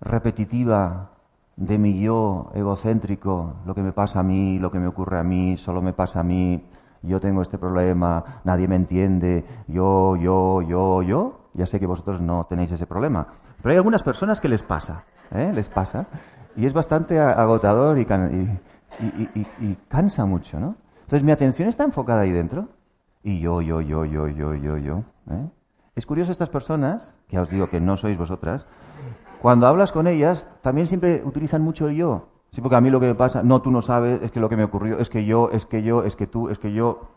[0.00, 1.10] repetitiva
[1.56, 5.22] de mi yo egocéntrico, lo que me pasa a mí, lo que me ocurre a
[5.22, 6.64] mí, solo me pasa a mí,
[7.02, 11.36] yo tengo este problema, nadie me entiende, yo, yo, yo, yo.
[11.54, 13.26] Ya sé que vosotros no tenéis ese problema.
[13.60, 15.52] Pero hay algunas personas que les pasa, ¿eh?
[15.52, 16.06] les pasa.
[16.56, 20.76] Y es bastante agotador y, y, cansa mucho, ¿no?
[21.02, 22.68] Entonces mi atención está enfocada ahí dentro.
[23.22, 25.04] Y yo, yo, yo, yo, yo, yo, yo.
[25.30, 25.48] ¿eh?
[25.94, 28.66] Es curioso estas personas, que os digo que no sois vosotras,
[29.42, 32.28] cuando hablas con ellas, también siempre utilizan mucho el yo.
[32.52, 34.48] Sí, porque a mí lo que me pasa, no, tú no sabes, es que lo
[34.48, 37.08] que me ocurrió, es que yo, es que yo, es que tú, es que yo.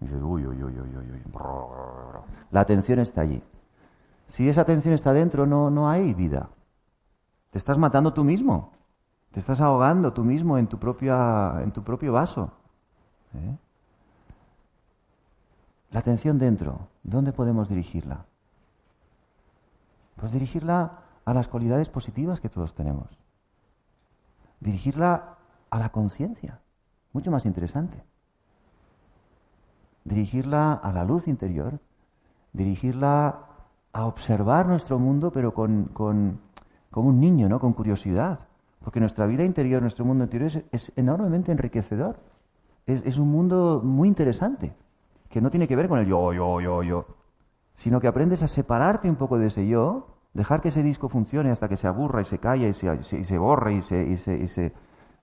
[0.00, 1.22] Y dices, uy, uy, uy, uy, uy,
[2.50, 3.42] La atención está allí.
[4.26, 6.50] Si esa atención está dentro, no, no hay vida.
[7.50, 8.72] Te estás matando tú mismo.
[9.32, 12.52] Te estás ahogando tú mismo en tu, en tu propio vaso.
[13.34, 13.56] ¿eh?
[15.92, 18.24] La atención dentro, ¿dónde podemos dirigirla?
[20.16, 23.20] Pues dirigirla a las cualidades positivas que todos tenemos
[24.60, 25.38] dirigirla
[25.70, 26.60] a la conciencia,
[27.12, 28.04] mucho más interesante.
[30.04, 31.80] Dirigirla a la luz interior,
[32.52, 33.46] dirigirla
[33.92, 36.40] a observar nuestro mundo, pero con, con
[36.90, 37.60] como un niño, ¿no?
[37.60, 38.40] Con curiosidad.
[38.82, 42.18] Porque nuestra vida interior, nuestro mundo interior es, enormemente enriquecedor.
[42.86, 44.74] Es, un mundo muy interesante,
[45.28, 47.06] que no tiene que ver con el yo, yo, yo, yo,
[47.74, 51.50] sino que aprendes a separarte un poco de ese yo dejar que ese disco funcione
[51.50, 54.16] hasta que se aburra y se calla y se, y se, borre y, se, y,
[54.16, 54.72] se,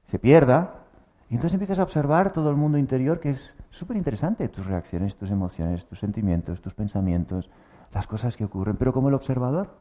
[0.06, 0.86] se, pierda.
[1.30, 5.17] Y entonces empiezas a observar todo el mundo interior que es súper interesante, tus reacciones,
[5.17, 7.49] tus emociones, tus sentimientos, tus pensamientos,
[7.93, 9.77] las cosas que ocurren, pero como el observador.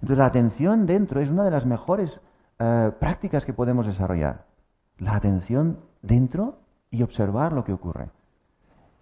[0.00, 2.20] Entonces la atención dentro es una de las mejores
[2.58, 4.46] eh, prácticas que podemos desarrollar.
[4.98, 6.58] La atención dentro
[6.90, 8.10] y observar lo que ocurre.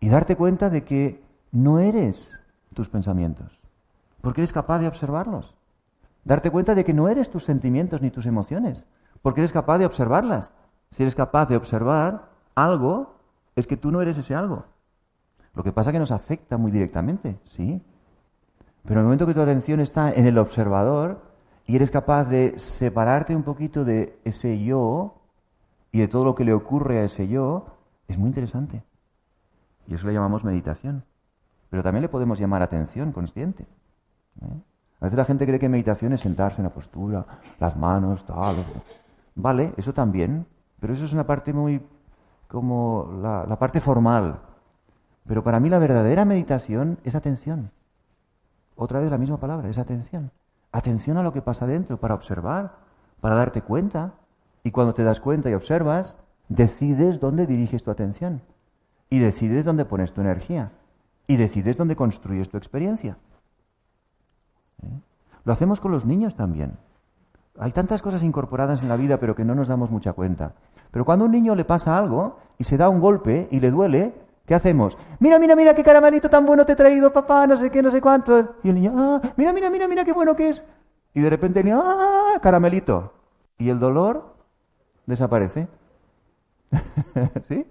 [0.00, 2.38] Y darte cuenta de que no eres
[2.74, 3.60] tus pensamientos,
[4.20, 5.56] porque eres capaz de observarlos.
[6.24, 8.86] Darte cuenta de que no eres tus sentimientos ni tus emociones,
[9.22, 10.52] porque eres capaz de observarlas.
[10.90, 13.16] Si eres capaz de observar algo,
[13.56, 14.66] es que tú no eres ese algo.
[15.54, 17.82] Lo que pasa es que nos afecta muy directamente, sí.
[18.84, 21.20] Pero en el momento que tu atención está en el observador
[21.66, 25.18] y eres capaz de separarte un poquito de ese yo
[25.92, 27.66] y de todo lo que le ocurre a ese yo,
[28.08, 28.82] es muy interesante.
[29.86, 31.04] Y eso le llamamos meditación.
[31.70, 33.64] Pero también le podemos llamar atención consciente.
[34.40, 34.62] ¿eh?
[35.00, 37.24] A veces la gente cree que meditación es sentarse en la postura,
[37.60, 38.56] las manos, tal.
[39.34, 40.46] Vale, eso también,
[40.80, 41.80] pero eso es una parte muy
[42.48, 44.40] como la, la parte formal.
[45.26, 47.70] Pero para mí la verdadera meditación es atención.
[48.80, 50.30] Otra vez la misma palabra, es atención.
[50.70, 52.76] Atención a lo que pasa dentro, para observar,
[53.20, 54.14] para darte cuenta.
[54.62, 56.16] Y cuando te das cuenta y observas,
[56.48, 58.40] decides dónde diriges tu atención.
[59.10, 60.70] Y decides dónde pones tu energía.
[61.26, 63.18] Y decides dónde construyes tu experiencia.
[64.84, 65.00] ¿Eh?
[65.42, 66.78] Lo hacemos con los niños también.
[67.58, 70.54] Hay tantas cosas incorporadas en la vida pero que no nos damos mucha cuenta.
[70.92, 73.72] Pero cuando a un niño le pasa algo y se da un golpe y le
[73.72, 74.14] duele,
[74.48, 74.96] ¿qué hacemos?
[75.20, 77.90] Mira, mira, mira qué caramelito tan bueno te he traído, papá, no sé qué, no
[77.90, 78.56] sé cuánto.
[78.62, 80.64] Y el niño, ah, mira, mira, mira, mira qué bueno que es.
[81.12, 83.12] Y de repente el niño, ah, caramelito.
[83.58, 84.34] Y el dolor
[85.04, 85.68] desaparece.
[87.44, 87.66] ¿Sí?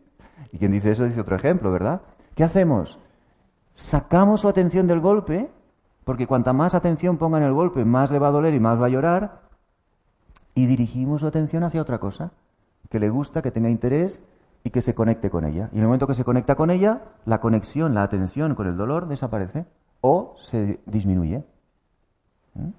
[0.51, 2.01] Y quien dice eso dice otro ejemplo, ¿verdad?
[2.35, 2.99] ¿Qué hacemos?
[3.73, 5.49] Sacamos su atención del golpe
[6.03, 8.79] porque cuanta más atención ponga en el golpe, más le va a doler y más
[8.79, 9.41] va a llorar.
[10.53, 12.31] Y dirigimos su atención hacia otra cosa,
[12.89, 14.23] que le gusta, que tenga interés
[14.67, 15.69] y que se conecte con ella.
[15.71, 18.75] Y en el momento que se conecta con ella, la conexión, la atención con el
[18.75, 19.65] dolor desaparece
[20.01, 21.47] o se disminuye.
[22.53, 22.71] ¿Mm?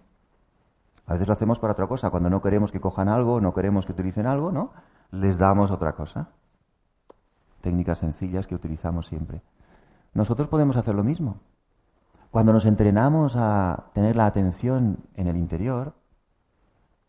[1.07, 2.11] A veces lo hacemos para otra cosa.
[2.11, 4.72] Cuando no queremos que cojan algo, no queremos que utilicen algo, ¿no?
[5.12, 6.29] Les damos otra cosa.
[7.62, 9.40] Técnicas sencillas que utilizamos siempre.
[10.12, 11.40] Nosotros podemos hacer lo mismo.
[12.31, 15.94] Cuando nos entrenamos a tener la atención en el interior,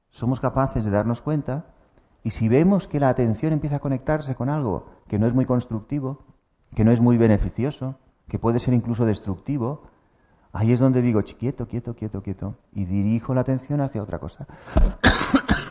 [0.09, 1.65] somos capaces de darnos cuenta
[2.23, 5.45] y si vemos que la atención empieza a conectarse con algo que no es muy
[5.45, 6.19] constructivo,
[6.75, 7.95] que no es muy beneficioso,
[8.27, 9.83] que puede ser incluso destructivo,
[10.51, 14.47] ahí es donde digo, quieto, quieto, quieto, quieto, y dirijo la atención hacia otra cosa.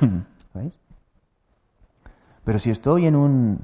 [0.55, 0.79] ¿Veis?
[2.45, 3.61] Pero si estoy en un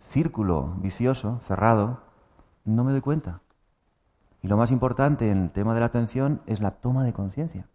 [0.00, 2.00] círculo vicioso, cerrado,
[2.64, 3.40] no me doy cuenta.
[4.42, 7.68] Y lo más importante en el tema de la atención es la toma de conciencia.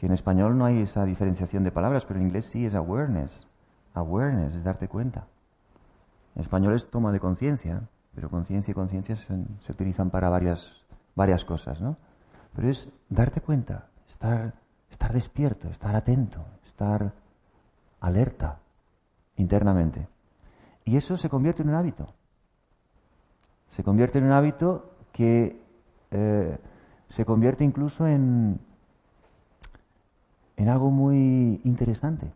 [0.00, 3.50] Que en español no hay esa diferenciación de palabras, pero en inglés sí es awareness.
[3.92, 5.26] Awareness es darte cuenta.
[6.34, 7.82] En español es toma de conciencia,
[8.14, 9.34] pero conciencia y conciencia se,
[9.68, 11.98] utilizan para varias, varias cosas, ¿no?
[12.54, 14.54] Pero es darte cuenta, estar,
[14.90, 17.12] estar despierto, estar atento, estar
[18.00, 18.58] alerta
[19.36, 20.08] internamente.
[20.86, 22.14] Y eso se convierte en un hábito.
[23.68, 25.62] Se convierte en un hábito que
[26.10, 26.58] eh,
[27.06, 28.60] se convierte incluso en,
[30.60, 32.34] en algo muy interesante.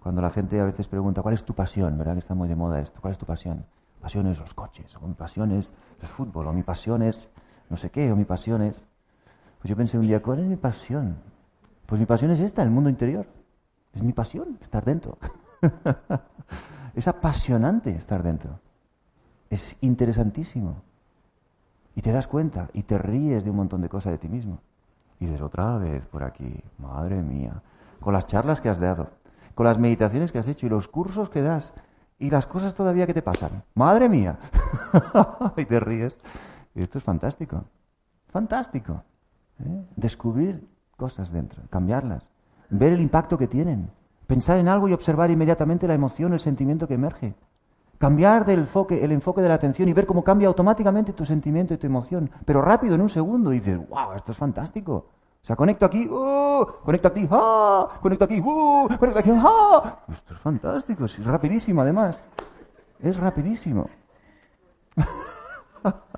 [0.00, 1.98] Cuando la gente a veces pregunta, ¿cuál es tu pasión?
[1.98, 3.02] ¿Verdad que está muy de moda esto?
[3.02, 3.66] ¿Cuál es tu pasión?
[4.00, 7.28] Pasión es los coches, o mi pasión es el fútbol, o mi pasión es
[7.68, 8.86] no sé qué, o mi pasión es...
[9.58, 11.18] Pues yo pensé un día, ¿cuál es mi pasión?
[11.84, 13.26] Pues mi pasión es esta, el mundo interior.
[13.92, 15.18] Es mi pasión, estar dentro.
[16.94, 18.58] es apasionante estar dentro.
[19.50, 20.80] Es interesantísimo.
[21.94, 24.62] Y te das cuenta y te ríes de un montón de cosas de ti mismo.
[25.20, 27.62] Y dices otra vez por aquí, madre mía,
[28.00, 29.10] con las charlas que has dado,
[29.54, 31.72] con las meditaciones que has hecho y los cursos que das
[32.18, 33.64] y las cosas todavía que te pasan.
[33.74, 34.38] Madre mía.
[35.56, 36.18] y te ríes.
[36.74, 37.64] Esto es fantástico.
[38.28, 39.02] Fantástico.
[39.64, 39.84] ¿eh?
[39.96, 42.30] Descubrir cosas dentro, cambiarlas,
[42.70, 43.90] ver el impacto que tienen,
[44.26, 47.34] pensar en algo y observar inmediatamente la emoción, el sentimiento que emerge.
[47.98, 51.74] Cambiar del enfoque, el enfoque de la atención y ver cómo cambia automáticamente tu sentimiento
[51.74, 55.06] y tu emoción, pero rápido, en un segundo, y dices, wow, esto es fantástico.
[55.42, 56.78] O sea, conecto aquí, ¡oh!
[56.84, 57.88] conecto aquí, ¡ah!
[58.00, 58.88] conecto aquí, ¡oh!
[58.98, 59.98] conecto aquí, ¡ah!
[60.10, 62.22] Esto es fantástico, es rapidísimo además.
[63.00, 63.88] Es rapidísimo.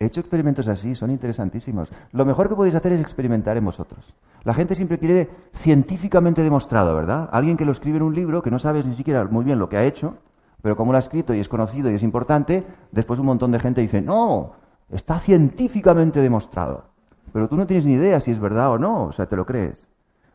[0.00, 1.88] He hecho experimentos así, son interesantísimos.
[2.10, 4.16] Lo mejor que podéis hacer es experimentar en vosotros.
[4.42, 7.28] La gente siempre quiere científicamente demostrado, ¿verdad?
[7.30, 9.68] Alguien que lo escribe en un libro, que no sabes ni siquiera muy bien lo
[9.68, 10.18] que ha hecho,
[10.62, 13.58] pero como lo ha escrito y es conocido y es importante, después un montón de
[13.58, 14.52] gente dice, no,
[14.90, 16.84] está científicamente demostrado.
[17.32, 19.44] Pero tú no tienes ni idea si es verdad o no, o sea, te lo
[19.44, 19.88] crees.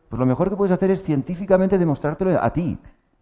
[0.08, 2.78] Pues lo mejor que puedes hacer es científicamente demostrártelo a ti.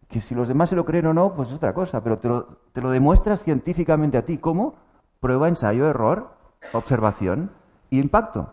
[0.08, 2.80] Que si los demás se lo creen o no, pues es otra cosa, pero te
[2.80, 4.38] lo, demuestras científicamente a ti.
[4.38, 4.74] ¿Cómo?
[5.20, 6.36] Prueba, ensayo, error,
[6.72, 7.50] observación
[7.90, 8.52] y impacto.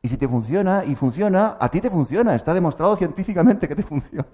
[0.00, 3.82] Y si te funciona y funciona, a ti te funciona, está demostrado científicamente que te
[3.82, 4.26] funciona.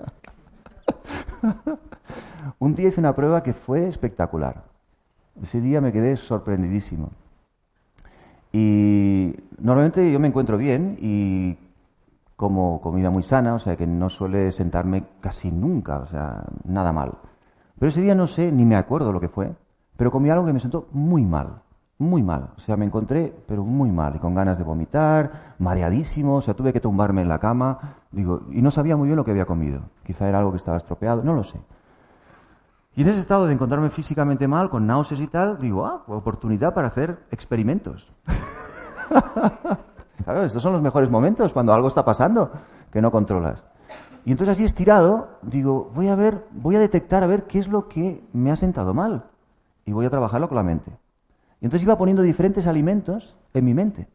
[2.58, 4.64] Un día hice una prueba que fue espectacular.
[5.42, 7.10] Ese día me quedé sorprendidísimo.
[8.52, 11.58] Y normalmente yo me encuentro bien y
[12.36, 16.92] como comida muy sana, o sea que no suele sentarme casi nunca, o sea, nada
[16.92, 17.18] mal.
[17.78, 19.54] Pero ese día no sé, ni me acuerdo lo que fue,
[19.96, 21.62] pero comí algo que me sentó muy mal,
[21.98, 22.50] muy mal.
[22.56, 26.54] O sea, me encontré, pero muy mal, y con ganas de vomitar, mareadísimo, o sea,
[26.54, 29.44] tuve que tumbarme en la cama, digo, y no sabía muy bien lo que había
[29.44, 29.82] comido.
[30.04, 31.58] Quizá era algo que estaba estropeado, no lo sé.
[32.98, 36.74] Y en ese estado de encontrarme físicamente mal, con náuseas y tal, digo, ah, oportunidad
[36.74, 38.12] para hacer experimentos.
[40.24, 42.50] claro, estos son los mejores momentos, cuando algo está pasando
[42.90, 43.68] que no controlas.
[44.24, 47.68] Y entonces así estirado, digo, voy a ver, voy a detectar a ver qué es
[47.68, 49.26] lo que me ha sentado mal.
[49.84, 50.90] Y voy a trabajarlo con la mente.
[51.60, 54.08] Y entonces iba poniendo diferentes alimentos en mi mente.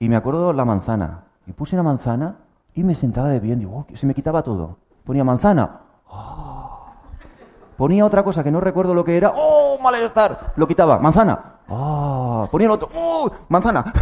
[0.00, 1.26] Y me acuerdo la manzana.
[1.46, 2.38] Y puse una manzana
[2.74, 3.60] y me sentaba de bien.
[3.60, 4.78] Digo, se me quitaba todo.
[5.04, 5.82] Ponía manzana.
[6.08, 6.45] ¡Oh!
[7.76, 9.32] Ponía otra cosa que no recuerdo lo que era.
[9.34, 10.54] ¡Oh, malestar!
[10.56, 10.98] Lo quitaba.
[10.98, 11.56] Manzana.
[11.68, 12.48] ¡Oh!
[12.50, 12.88] Ponía el otro.
[12.94, 13.92] ¡Oh, manzana!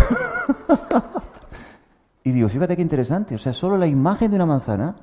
[2.24, 3.34] y digo, fíjate qué interesante.
[3.34, 4.94] O sea, solo la imagen de una manzana,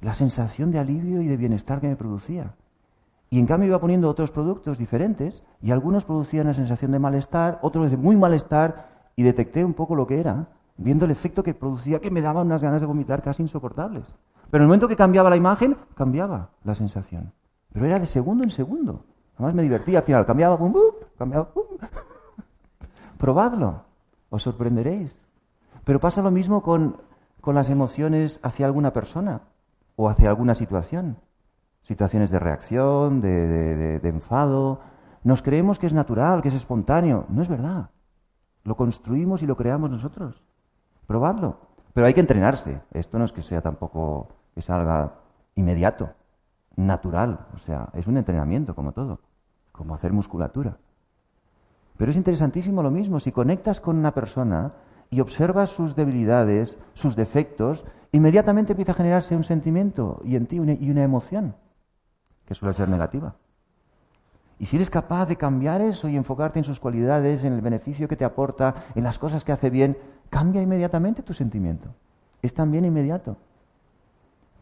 [0.00, 2.54] la sensación de alivio y de bienestar que me producía.
[3.30, 7.58] Y en cambio iba poniendo otros productos diferentes y algunos producían una sensación de malestar,
[7.62, 10.46] otros de muy malestar y detecté un poco lo que era,
[10.76, 14.04] viendo el efecto que producía que me daba unas ganas de vomitar casi insoportables.
[14.50, 17.32] Pero en el momento que cambiaba la imagen, cambiaba la sensación.
[17.74, 19.04] Pero era de segundo en segundo.
[19.34, 20.24] Además me divertía al final.
[20.24, 21.64] Cambiaba, pum, pum, cambiaba, pum.
[23.18, 23.82] Probadlo.
[24.30, 25.26] Os sorprenderéis.
[25.82, 27.02] Pero pasa lo mismo con,
[27.40, 29.42] con las emociones hacia alguna persona
[29.96, 31.18] o hacia alguna situación.
[31.82, 34.78] Situaciones de reacción, de, de enfado.
[35.24, 37.26] Nos creemos que es natural, que es espontáneo.
[37.28, 37.90] No es verdad.
[38.62, 40.44] Lo construimos y lo creamos nosotros.
[41.08, 41.58] Probadlo.
[41.92, 42.82] Pero hay que entrenarse.
[42.92, 45.14] Esto no es que sea tampoco que salga
[45.56, 46.14] inmediato
[46.76, 47.46] natural.
[47.54, 49.20] O sea, es un entrenamiento como todo,
[49.72, 50.78] como hacer musculatura.
[51.96, 54.72] Pero es interesantísimo lo mismo, si conectas con una persona
[55.10, 60.58] y observas sus debilidades, sus defectos, inmediatamente empieza a generarse un sentimiento y en ti
[60.58, 61.54] una, y una emoción,
[62.46, 63.36] que suele ser negativa.
[64.58, 68.08] Y si eres capaz de cambiar eso y enfocarte en sus cualidades, en el beneficio
[68.08, 69.96] que te aporta, en las cosas que hace bien,
[70.30, 71.94] cambia inmediatamente tu sentimiento.
[72.42, 73.36] Es también inmediato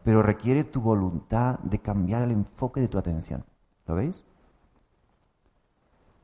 [0.03, 3.45] pero requiere tu voluntad de cambiar el enfoque de tu atención.
[3.87, 4.23] ¿Lo veis?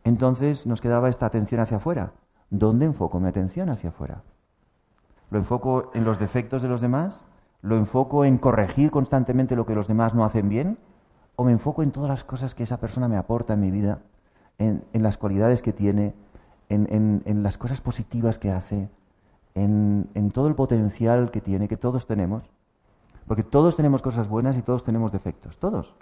[0.04, 2.14] Entonces nos quedaba esta atención hacia afuera.
[2.50, 4.24] ¿Dónde enfoco mi atención hacia afuera?
[5.30, 7.26] ¿Lo enfoco en los defectos de los demás?
[7.62, 10.78] ¿Lo enfoco en corregir constantemente lo que los demás no hacen bien?
[11.36, 14.02] ¿O me enfoco en todas las cosas que esa persona me aporta en mi vida?
[14.58, 16.16] En, las cualidades que tiene,
[16.68, 18.90] en, en, las cosas positivas que hace,
[19.56, 22.44] en todo el potencial que tiene, que todos tenemos?
[23.30, 25.94] Porque todos tenemos cosas buenas y todos tenemos defectos, todos.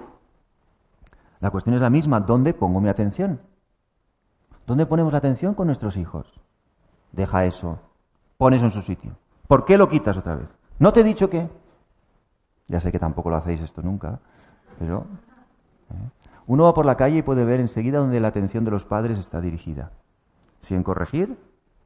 [1.41, 3.41] La cuestión es la misma, ¿dónde pongo mi atención?
[4.65, 6.39] ¿Dónde ponemos la atención con nuestros hijos?
[7.11, 7.79] Deja eso,
[8.37, 9.17] pon eso en su sitio.
[9.45, 10.47] ¿Por qué lo quitas otra vez?
[10.79, 11.49] ¿No te he dicho qué?
[12.67, 14.21] Ya sé que tampoco lo hacéis esto nunca,
[14.79, 15.05] pero...
[15.91, 16.09] ¿eh?
[16.45, 19.19] Uno va por la calle y puede ver enseguida donde la atención de los padres
[19.19, 19.91] está dirigida.
[20.61, 21.37] Si en corregir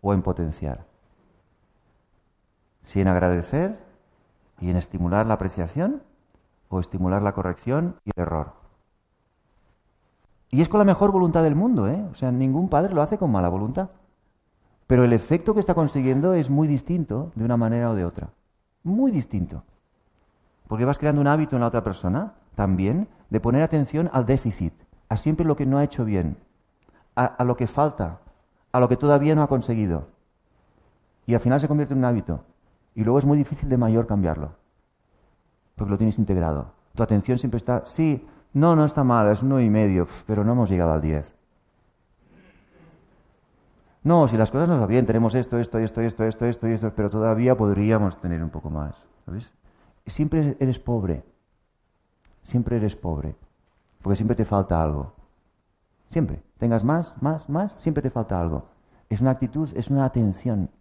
[0.02, 0.86] o en potenciar.
[2.82, 3.91] Si en agradecer
[4.62, 6.04] y en estimular la apreciación
[6.70, 8.54] o estimular la corrección y el error.
[10.50, 12.06] Y es con la mejor voluntad del mundo, ¿eh?
[12.12, 13.90] O sea, ningún padre lo hace con mala voluntad.
[14.86, 18.30] Pero el efecto que está consiguiendo es muy distinto de una manera o de otra.
[18.84, 19.64] Muy distinto.
[20.68, 24.74] Porque vas creando un hábito en la otra persona también de poner atención al déficit,
[25.08, 26.38] a siempre lo que no ha hecho bien,
[27.16, 28.20] a, a lo que falta,
[28.74, 30.10] a lo que todavía no ha conseguido.
[31.26, 32.44] Y al final se convierte en un hábito.
[32.96, 34.56] Y luego es muy difícil de mayor cambiarlo.
[35.76, 36.74] Porque lo tienes integrado.
[36.96, 40.52] Tu atención siempre está, sí, no, no está mal, es uno y medio, pero no
[40.52, 41.34] hemos llegado al diez.
[44.04, 46.92] No, si las cosas nos van bien, tenemos esto, esto, esto, esto, esto, esto esto,
[46.96, 48.96] pero todavía podríamos tener un poco más.
[49.26, 49.54] ¿Sabes?
[50.08, 51.24] Siempre eres pobre.
[52.42, 53.36] Siempre eres pobre.
[54.02, 55.14] Porque siempre te falta algo.
[56.10, 56.42] Siempre.
[56.58, 58.66] Tengas más, más, más, siempre te falta algo.
[59.08, 60.72] Es una actitud, es una atención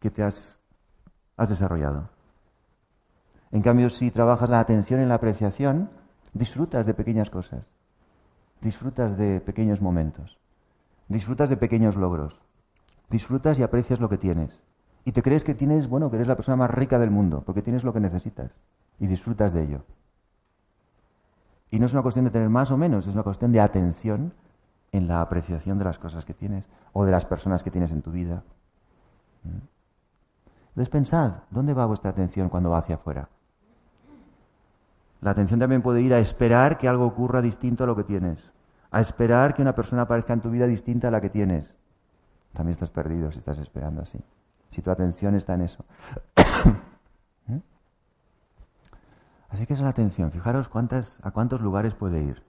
[0.00, 0.57] que te has,
[1.38, 2.10] has desarrollado.
[3.50, 5.88] En cambio, si trabajas la atención en la apreciación,
[6.34, 7.72] disfrutas de pequeñas cosas.
[8.60, 10.38] Disfrutas de pequeños momentos.
[11.08, 12.42] Disfrutas de pequeños logros.
[13.08, 14.62] Disfrutas y aprecias lo que tienes.
[15.04, 17.62] Y te crees que tienes, bueno, que eres la persona más rica del mundo, porque
[17.62, 18.50] tienes lo que necesitas.
[18.98, 19.84] Y disfrutas de ello.
[21.70, 24.34] Y no es una cuestión de tener más o menos, es una cuestión de atención
[24.90, 28.02] en la apreciación de las cosas que tienes o de las personas que tienes en
[28.02, 28.42] tu vida.
[29.44, 29.77] ¿Mm?
[30.78, 33.28] Entonces pensad, ¿dónde va vuestra atención cuando va hacia afuera?
[35.20, 38.52] La atención también puede ir a esperar que algo ocurra distinto a lo que tienes,
[38.92, 41.74] a esperar que una persona aparezca en tu vida distinta a la que tienes.
[42.52, 44.20] También estás perdido si estás esperando así,
[44.70, 45.84] si tu atención está en eso.
[47.48, 47.56] ¿Mm?
[49.48, 52.44] Así que es la atención, fijaros cuántas, a cuántos lugares puede ir.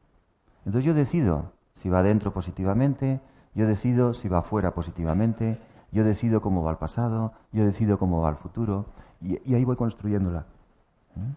[0.66, 3.22] Entonces yo decido si va adentro positivamente,
[3.56, 5.60] yo decido si va afuera positivamente,
[5.92, 8.86] yo decido cómo va el pasado, yo decido cómo va el futuro,
[9.22, 10.46] y, ahí voy construyéndola.
[11.16, 11.32] ¿Mm?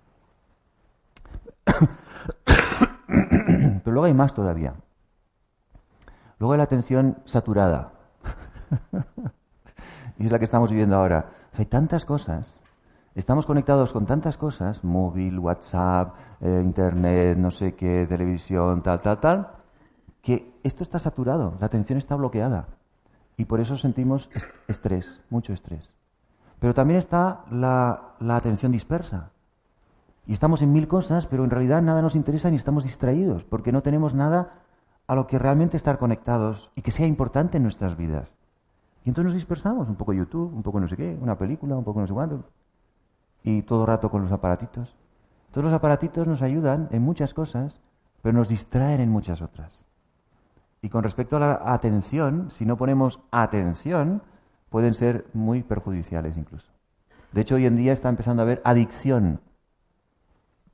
[3.85, 4.75] Pero luego hay más todavía.
[6.39, 7.93] Luego hay la atención saturada.
[10.19, 11.31] y es la que estamos viviendo ahora.
[11.57, 12.55] hay tantas cosas.
[13.15, 19.21] Estamos conectados con tantas cosas, móvil, WhatsApp, eh, internet, no sé qué, televisión, tal, tal,
[19.21, 19.49] tal,
[20.23, 22.69] que esto está saturado, la atención está bloqueada.
[23.43, 24.31] Y por eso sentimos
[24.69, 25.97] estrés, mucho estrés.
[26.61, 29.33] Pero también está la, la atención dispersa.
[30.29, 33.73] Y estamos en mil cosas, pero en realidad nada nos interesa ni estamos distraídos, porque
[33.73, 34.61] no tenemos nada
[35.09, 38.37] a lo que realmente estar conectados y que sea importante en nuestras vidas.
[39.05, 41.83] Y entonces nos dispersamos, un poco YouTube, un poco no sé qué, una película, un
[41.83, 42.45] poco no sé cuánto,
[43.43, 44.95] y todo el rato con los aparatitos.
[45.51, 47.81] Todos los aparatitos nos ayudan en muchas cosas,
[48.23, 49.85] pero nos distraen en muchas otras.
[50.83, 54.23] Y con respecto a la atención, si no ponemos atención,
[54.69, 56.73] pueden ser muy perjudiciales incluso.
[57.31, 59.41] De hecho, hoy en día está empezando a haber adicción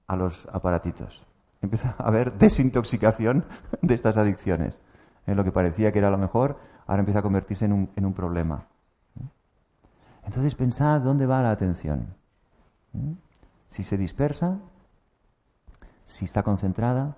[0.07, 1.27] a los aparatitos.
[1.61, 3.45] Empieza a haber desintoxicación
[3.83, 4.81] de estas adicciones.
[5.27, 8.07] En lo que parecía que era lo mejor, ahora empieza a convertirse en un, en
[8.07, 8.67] un problema.
[10.25, 12.15] Entonces pensad dónde va la atención.
[13.69, 14.59] Si se dispersa,
[16.07, 17.17] si está concentrada.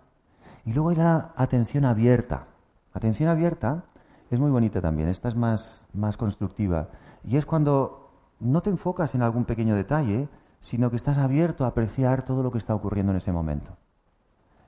[0.65, 2.47] Y luego hay la atención abierta.
[2.93, 3.85] Atención abierta
[4.31, 6.89] es muy bonita también, esta es más, más constructiva.
[7.25, 10.29] Y es cuando no te enfocas en algún pequeño detalle,
[10.61, 13.77] sino que estás abierto a apreciar todo lo que está ocurriendo en ese momento.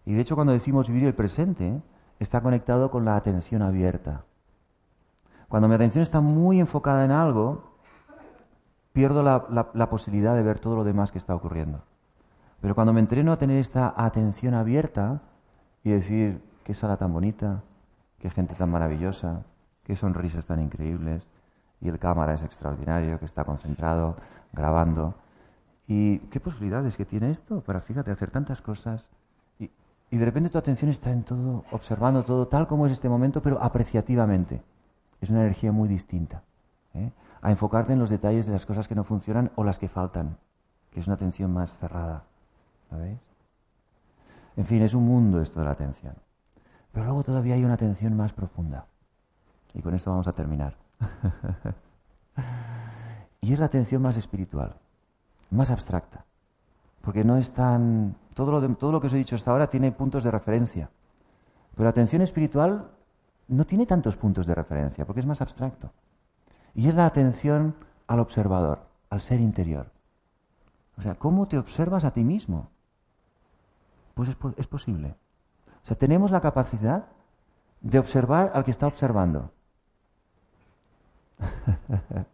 [0.05, 1.81] Y de hecho cuando decimos vivir el presente,
[2.19, 4.25] está conectado con la atención abierta.
[5.49, 7.77] Cuando mi atención está muy enfocada en algo,
[8.93, 11.83] pierdo la, posibilidad de ver todo lo demás que está ocurriendo.
[12.61, 15.23] Pero cuando me entreno a tener esta atención abierta
[15.85, 17.63] y decir, qué sala tan bonita,
[18.23, 19.43] qué gente tan maravillosa,
[19.83, 21.29] qué sonrisas tan increíbles,
[21.81, 24.17] y el cámara es extraordinario, que está concentrado,
[24.53, 25.17] grabando,
[25.89, 29.11] y qué posibilidades que tiene esto para, fíjate, hacer tantas cosas.
[29.59, 29.71] Y,
[30.17, 33.61] de repente tu atención está en todo, observando todo tal como es este momento, pero
[33.61, 34.63] apreciativamente.
[35.21, 36.43] Es una energía muy distinta.
[36.95, 37.11] ¿eh?
[37.41, 40.37] A enfocarte en los detalles de las cosas que no funcionan o las que faltan,
[40.93, 42.25] que es una atención más cerrada.
[42.91, 43.19] ¿Lo veis?
[44.57, 46.15] En fin, es un mundo esto de la atención.
[46.93, 48.87] Pero luego todavía hay una atención más profunda.
[49.75, 50.77] Y con esto vamos a terminar.
[53.41, 54.77] y es la atención más espiritual
[55.53, 56.25] más abstracta.
[57.01, 58.17] Porque no es tan...
[58.35, 60.91] Todo lo, todo lo que os he dicho hasta ahora tiene puntos de referencia.
[61.75, 62.91] Pero la atención espiritual
[63.49, 65.93] no tiene tantos puntos de referencia, porque es más abstracto.
[66.75, 67.75] Y es la atención
[68.07, 69.91] al observador, al ser interior.
[70.97, 72.71] O sea, ¿cómo te observas a ti mismo?
[74.15, 75.15] Pues es, es posible.
[75.85, 77.07] O sea, tenemos la capacidad
[77.81, 79.51] de observar al que está observando.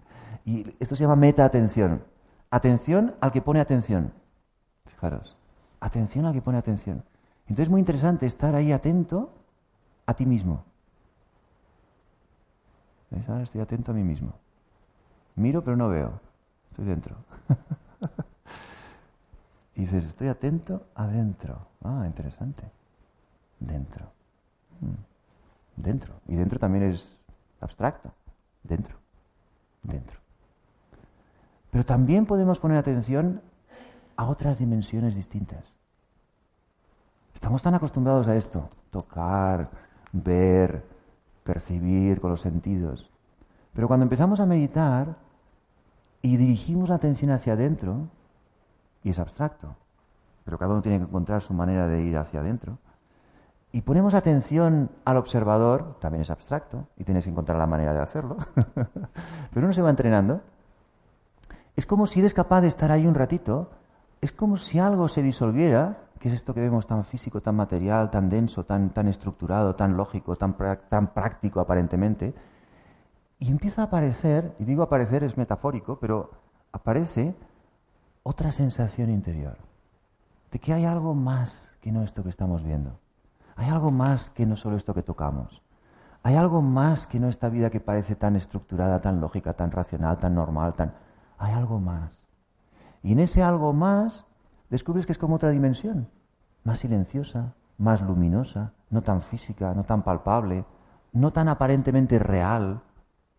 [0.45, 2.05] y esto se llama meta-atención.
[2.51, 4.13] Atención al que pone atención.
[4.87, 5.37] Fijaros.
[5.81, 7.05] Atención al que pone atención.
[7.43, 9.33] Entonces es muy interesante estar ahí atento
[10.07, 10.65] a ti mismo.
[13.27, 14.35] Ahora estoy atento a mí mismo.
[15.37, 16.21] Miro pero no veo.
[16.71, 17.17] Estoy dentro.
[19.75, 21.67] y dices, estoy atento adentro.
[21.83, 22.65] Ah, interesante.
[23.61, 24.13] Dentro.
[24.81, 24.95] Hmm.
[25.77, 26.15] Dentro.
[26.27, 27.21] Y dentro también es
[27.61, 28.13] abstracto.
[28.63, 28.97] Dentro.
[29.83, 30.19] Dentro.
[31.71, 33.43] Pero también podemos poner atención
[34.17, 35.77] a otras dimensiones distintas.
[37.35, 39.71] Estamos tan acostumbrados a esto, tocar,
[40.13, 40.85] ver,
[41.45, 43.11] percibir con los sentidos.
[43.73, 45.17] Pero cuando empezamos a meditar
[46.21, 48.09] y dirigimos la atención hacia adentro,
[49.05, 49.77] y es abstracto,
[50.45, 52.79] pero cada uno tiene que encontrar su manera de ir hacia adentro,
[53.71, 58.01] y ponemos atención al observador, también es abstracto, y tienes que encontrar la manera de
[58.01, 58.37] hacerlo,
[59.53, 60.41] pero uno se va entrenando,
[61.77, 63.71] es como si eres capaz de estar ahí un ratito,
[64.21, 68.11] es como si algo se disolviera, que es esto que vemos tan físico, tan material,
[68.11, 70.57] tan denso, tan, tan estructurado, tan lógico, tan,
[70.89, 72.35] tan práctico aparentemente,
[73.39, 76.31] y empieza a aparecer, y digo aparecer es metafórico, pero
[76.73, 77.37] aparece
[78.23, 79.59] otra sensación interior,
[80.51, 82.99] de que hay algo más que no esto que estamos viendo.
[83.59, 85.63] Hay algo más que no solo esto que tocamos.
[86.23, 90.17] Hay algo más que no esta vida que parece tan estructurada, tan lógica, tan racional,
[90.19, 90.95] tan normal, tan...
[91.39, 92.29] Hay algo más.
[93.03, 94.27] Y en ese algo más
[94.71, 96.09] descubres que es como otra dimensión,
[96.63, 100.65] más silenciosa, más luminosa, no tan física, no tan palpable,
[101.13, 102.83] no tan aparentemente real,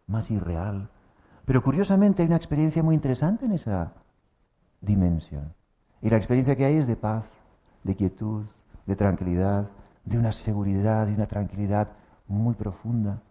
[0.06, 0.90] más irreal.
[1.46, 3.94] Pero curiosamente hay una experiencia muy interesante en esa
[4.82, 5.54] dimensión.
[6.02, 7.32] Y la experiencia que hay es de paz,
[7.86, 8.46] de quietud,
[8.86, 9.70] de tranquilidad,
[10.06, 11.90] de una seguridad y una tranquilidad
[12.28, 13.22] muy profunda,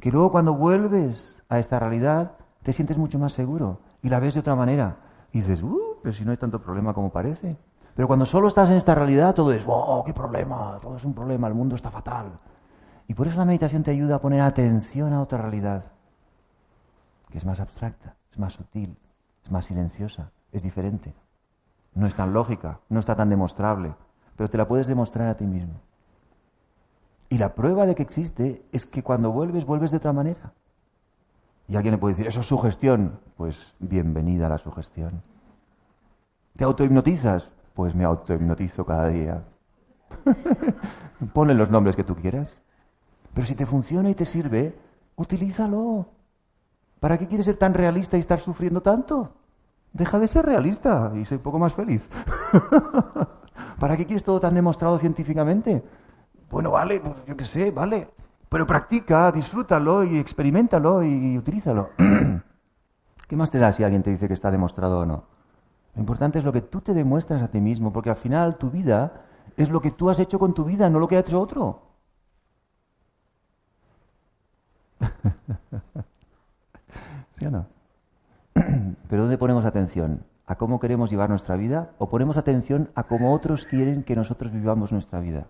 [0.00, 4.34] que luego cuando vuelves a esta realidad te sientes mucho más seguro y la ves
[4.34, 4.96] de otra manera.
[5.32, 7.56] Y dices, uh, pero si no hay tanto problema como parece.
[7.94, 11.14] Pero cuando solo estás en esta realidad, todo es, oh, qué problema, todo es un
[11.14, 12.38] problema, el mundo está fatal.
[13.08, 15.90] Y por eso la meditación te ayuda a poner atención a otra realidad,
[17.30, 18.96] que es más abstracta, es más sutil,
[19.42, 21.14] es más silenciosa, es diferente.
[21.94, 23.94] No es tan lógica, no está tan demostrable,
[24.36, 25.80] pero te la puedes demostrar a ti mismo.
[27.30, 30.52] Y la prueba de que existe es que cuando vuelves, vuelves de otra manera.
[31.68, 33.20] Y alguien le puede decir, eso es sugestión.
[33.36, 35.22] Pues bienvenida a la sugestión.
[36.56, 37.50] ¿Te autohipnotizas?
[37.74, 39.44] Pues me autohipnotizo cada día.
[41.34, 42.62] Ponle los nombres que tú quieras.
[43.34, 44.74] Pero si te funciona y te sirve,
[45.16, 46.06] utilízalo.
[46.98, 49.34] ¿Para qué quieres ser tan realista y estar sufriendo tanto?
[49.92, 52.08] Deja de ser realista y sé un poco más feliz.
[53.78, 55.84] ¿Para qué quieres todo tan demostrado científicamente?
[56.50, 58.08] Bueno, vale, pues yo qué sé, vale.
[58.48, 61.90] Pero practica, disfrútalo y experimentalo y, utilízalo.
[63.28, 65.24] ¿Qué más te da si alguien te dice que está demostrado o no?
[65.94, 68.70] Lo importante es lo que tú te demuestras a ti mismo, porque al final tu
[68.70, 69.12] vida
[69.56, 71.82] es lo que tú has hecho con tu vida, no lo que ha hecho otro.
[77.32, 77.66] ¿Sí o no?
[79.08, 80.24] Pero ¿dónde ponemos atención?
[80.46, 81.90] ¿A cómo queremos llevar nuestra vida?
[81.98, 85.46] ¿O ponemos atención a cómo otros quieren que nosotros vivamos nuestra vida?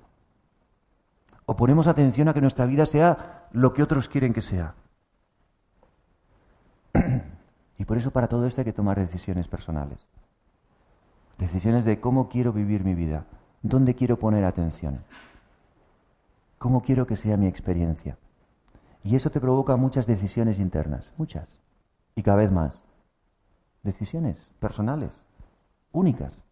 [1.50, 4.74] O ponemos atención a que nuestra vida sea lo que otros quieren que sea.
[7.78, 10.06] y por eso para todo esto hay que tomar decisiones personales.
[11.38, 13.24] Decisiones de cómo quiero vivir mi vida,
[13.62, 15.02] dónde quiero poner atención,
[16.58, 18.18] cómo quiero que sea mi experiencia.
[19.02, 21.62] Y eso te provoca muchas decisiones internas, muchas,
[22.14, 22.82] y cada vez más.
[23.82, 25.24] Decisiones personales,
[25.92, 26.44] únicas.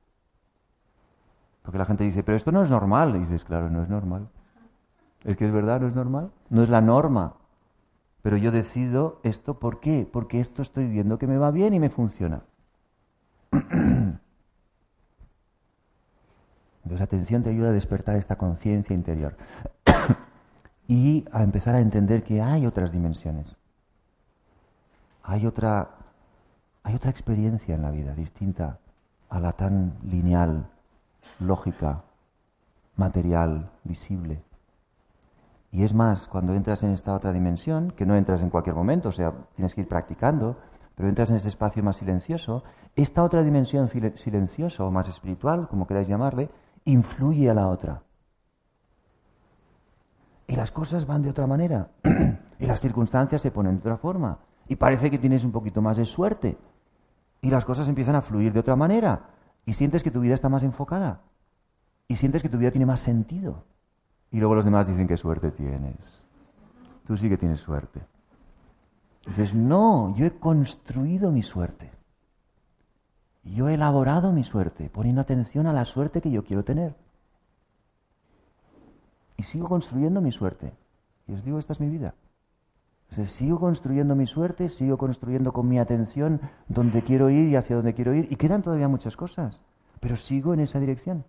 [1.60, 3.14] Porque la gente dice, pero esto no es normal.
[3.16, 4.30] Y dices, claro, no es normal.
[5.24, 6.30] Es que es verdad, no es normal.
[6.50, 7.34] No es la norma.
[8.22, 10.08] Pero yo decido esto, ¿por qué?
[10.10, 12.42] Porque esto estoy viendo que me va bien y me funciona.
[16.84, 19.36] Entonces, atención te ayuda a despertar esta conciencia interior
[20.88, 23.56] y a empezar a entender que hay otras dimensiones.
[25.24, 25.90] Hay otra,
[26.84, 28.78] hay otra experiencia en la vida distinta
[29.28, 30.68] a la tan lineal,
[31.40, 32.04] lógica,
[32.96, 34.42] material, visible.
[35.76, 39.10] Y es más, cuando entras en esta otra dimensión, que no entras en cualquier momento,
[39.10, 40.56] o sea, tienes que ir practicando,
[40.94, 42.64] pero entras en ese espacio más silencioso,
[42.94, 46.48] esta otra dimensión silenciosa o más espiritual, como queráis llamarle,
[46.86, 48.02] influye a la otra.
[50.46, 51.90] Y las cosas van de otra manera,
[52.58, 55.98] y las circunstancias se ponen de otra forma, y parece que tienes un poquito más
[55.98, 56.56] de suerte.
[57.42, 59.28] y las cosas empiezan a fluir de otra manera
[59.66, 61.20] y sientes que tu vida está más enfocada
[62.08, 63.75] y sientes que tu vida tiene más sentido.
[64.30, 66.24] Y luego los demás dicen qué suerte tienes.
[67.06, 68.04] Tú sí que tienes suerte.
[69.26, 71.90] Dices, no, yo he construido mi suerte.
[73.42, 76.96] Yo he elaborado mi suerte, poniendo atención a la suerte que yo quiero tener.
[79.36, 80.72] Y sigo construyendo mi suerte.
[81.26, 82.14] Y os digo, esta es mi vida.
[83.26, 87.94] sigo construyendo mi suerte, sigo construyendo con mi atención donde quiero ir y hacia dónde
[87.94, 88.26] quiero ir.
[88.30, 89.62] Y quedan todavía muchas cosas,
[90.00, 91.24] pero sigo en esa dirección.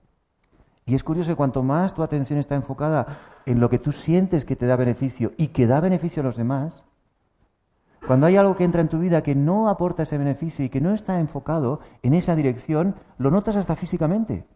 [0.87, 4.45] Y es curioso que cuanto más tu atención está enfocada en lo que tú sientes
[4.45, 6.85] que te da beneficio y que da beneficio a los demás,
[8.07, 10.79] cuando hay algo que entra en tu vida que no aporta ese beneficio y que
[10.79, 14.47] no está enfocado en esa dirección, lo notas hasta físicamente.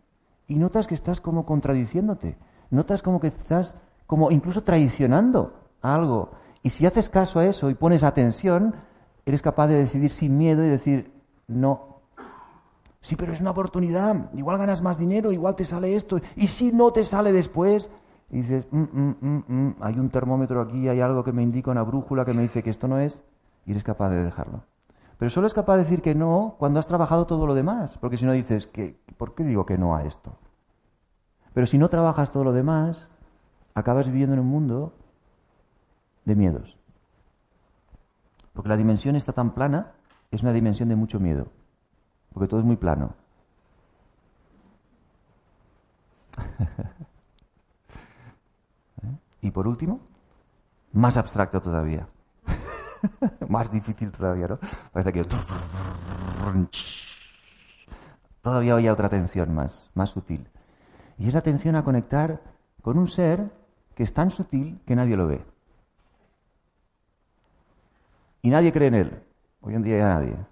[0.47, 2.37] Y notas que estás como contradiciéndote.
[2.69, 6.31] Notas como que estás como incluso traicionando algo.
[6.63, 8.73] Y si haces caso a eso y pones atención,
[9.25, 11.11] eres capaz de decidir sin miedo y decir,
[11.47, 11.90] no,
[13.01, 14.31] Sí, pero es una oportunidad.
[14.33, 16.19] Igual ganas más dinero, igual te sale esto.
[16.35, 17.89] Y si no te sale después,
[18.29, 21.83] y dices, mm, mm, mm, hay un termómetro aquí, hay algo que me indica, una
[21.83, 23.23] brújula que me dice que esto no es,
[23.65, 24.63] y eres capaz de dejarlo.
[25.17, 28.17] Pero solo es capaz de decir que no cuando has trabajado todo lo demás, porque
[28.17, 30.37] si no dices, que, ¿por qué digo que no a esto?
[31.53, 33.09] Pero si no trabajas todo lo demás,
[33.73, 34.93] acabas viviendo en un mundo
[36.25, 36.77] de miedos.
[38.53, 39.93] Porque la dimensión está tan plana,
[40.29, 41.47] es una dimensión de mucho miedo
[42.33, 43.13] porque todo es muy plano.
[49.03, 49.17] ¿Eh?
[49.41, 49.99] Y por último,
[50.93, 52.07] más abstracto todavía.
[53.49, 54.59] más difícil todavía, ¿no?
[54.91, 55.25] Parece que
[58.41, 60.47] todavía hay otra tensión más, más sutil.
[61.17, 62.41] Y es la tensión a conectar
[62.81, 63.51] con un ser
[63.95, 65.43] que es tan sutil que nadie lo ve.
[68.41, 69.23] Y nadie cree en él.
[69.61, 70.50] Hoy en día ya nadie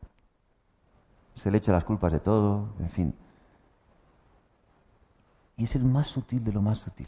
[1.39, 3.15] se le echa las culpas de todo, en fin.
[5.55, 7.07] Y es el más sutil de lo más sutil.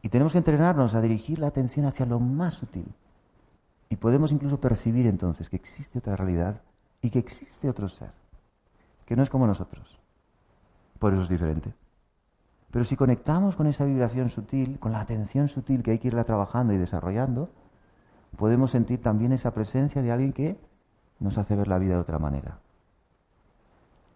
[0.00, 2.86] Y tenemos que entrenarnos a dirigir la atención hacia lo más sutil.
[3.90, 6.62] Y podemos incluso percibir entonces que existe otra realidad
[7.02, 8.10] y que existe otro ser,
[9.04, 9.98] que no es como nosotros.
[10.98, 11.74] Por eso es diferente.
[12.70, 16.24] Pero si conectamos con esa vibración sutil, con la atención sutil que hay que irla
[16.24, 17.50] trabajando y desarrollando,
[18.36, 20.67] podemos sentir también esa presencia de alguien que
[21.20, 22.58] nos hace ver la vida de otra manera.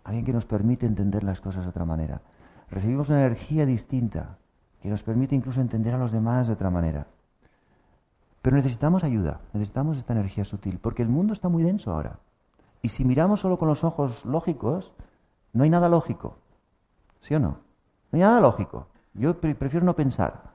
[0.05, 2.23] Alguien que nos permite entender las cosas de otra manera.
[2.71, 4.39] Recibimos una energía distinta
[4.81, 7.07] que nos permite incluso entender a los demás de otra manera.
[8.41, 12.19] Pero necesitamos ayuda, necesitamos esta energía sutil, porque el mundo está muy denso ahora.
[12.83, 14.93] Y si miramos solo con los ojos lógicos,
[15.53, 16.39] no hay nada lógico.
[17.21, 17.49] ¿Sí o no?
[18.11, 18.89] No hay nada lógico.
[19.15, 20.51] Yo prefiero no pensar.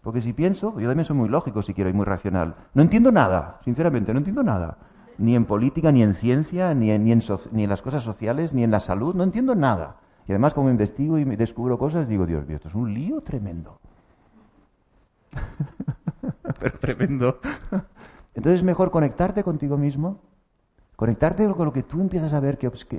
[0.00, 2.56] Porque si pienso, yo también soy muy lógico si quiero y muy racional.
[2.72, 4.78] No entiendo nada, sinceramente, no entiendo nada
[5.18, 8.70] ni en política, ni en ciencia, ni en, ni, en las cosas sociales, ni en
[8.70, 9.96] la salud, no entiendo nada.
[10.26, 13.80] Y además, como investigo y descubro cosas, digo, Dios mío, esto es un lío tremendo.
[16.60, 17.38] Pero tremendo.
[18.34, 20.20] Entonces es mejor conectarte contigo mismo,
[20.96, 22.58] conectarte con lo que tú empiezas a ver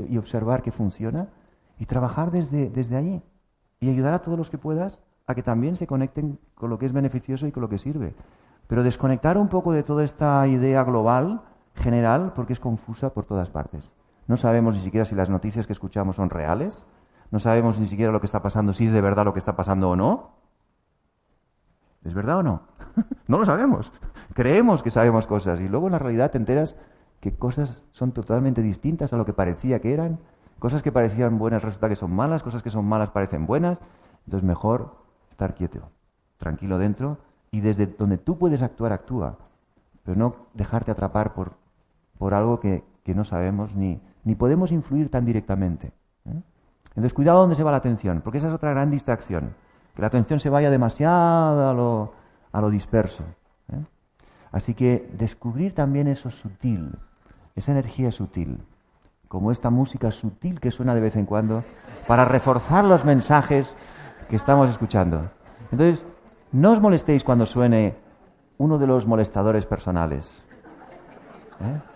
[0.10, 1.30] y observar que funciona
[1.80, 3.22] y trabajar desde, desde allí.
[3.80, 6.86] Y ayudar a todos los que puedas a que también se conecten con lo que
[6.86, 8.14] es beneficioso y con lo que sirve.
[8.68, 11.42] Pero desconectar un poco de toda esta idea global
[11.76, 13.94] general porque es confusa por todas partes.
[14.28, 16.86] No sabemos ni siquiera si las noticias que escuchamos son reales,
[17.32, 19.56] no sabemos ni siquiera lo que está pasando, si es de verdad lo que está
[19.56, 20.32] pasando o no.
[22.04, 22.62] ¿Es verdad o no?
[23.28, 23.92] no lo sabemos.
[24.34, 26.76] Creemos que sabemos cosas y luego en la realidad te enteras
[27.20, 30.20] que cosas son totalmente distintas a lo que parecía que eran.
[30.60, 33.80] Cosas que parecían buenas resulta que son malas, cosas que son malas parecen buenas.
[34.26, 34.96] Entonces mejor
[35.30, 35.90] estar quieto,
[36.38, 37.20] tranquilo dentro
[37.52, 39.38] y desde donde tú puedes actuar, actúa.
[40.04, 41.61] Pero no dejarte atrapar por
[42.22, 42.84] por algo que,
[43.16, 45.88] no sabemos ni, ni, podemos influir tan directamente.
[46.26, 46.40] ¿eh?
[46.90, 49.56] Entonces, cuidado donde se va la atención, porque esa es otra gran distracción,
[49.96, 52.14] que la atención se vaya demasiado a lo,
[52.52, 53.24] a lo disperso.
[53.74, 53.84] ¿eh?
[54.52, 56.96] Así que descubrir también eso sutil,
[57.56, 58.60] esa energía sutil,
[59.28, 61.64] como esta música sutil que suena de vez en cuando,
[62.08, 63.76] para reforzar los mensajes
[64.30, 65.28] que estamos escuchando.
[65.72, 66.06] Entonces,
[66.52, 67.96] no os molestéis cuando suene
[68.60, 70.30] uno de los molestadores personales.
[71.62, 71.91] ¿eh?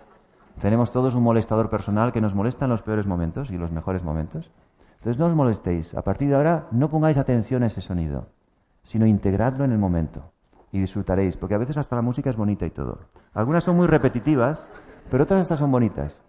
[0.59, 4.03] Tenemos todos un molestador personal que nos molesta en los peores momentos y los mejores
[4.03, 4.51] momentos.
[4.95, 5.93] Entonces no os molestéis.
[5.93, 8.29] A partir de ahora no pongáis atención a ese sonido,
[8.83, 10.31] sino integradlo en el momento
[10.71, 12.99] y disfrutaréis, porque a veces hasta la música es bonita y todo.
[13.33, 14.71] Algunas son muy repetitivas,
[15.11, 16.21] pero otras estas son bonitas.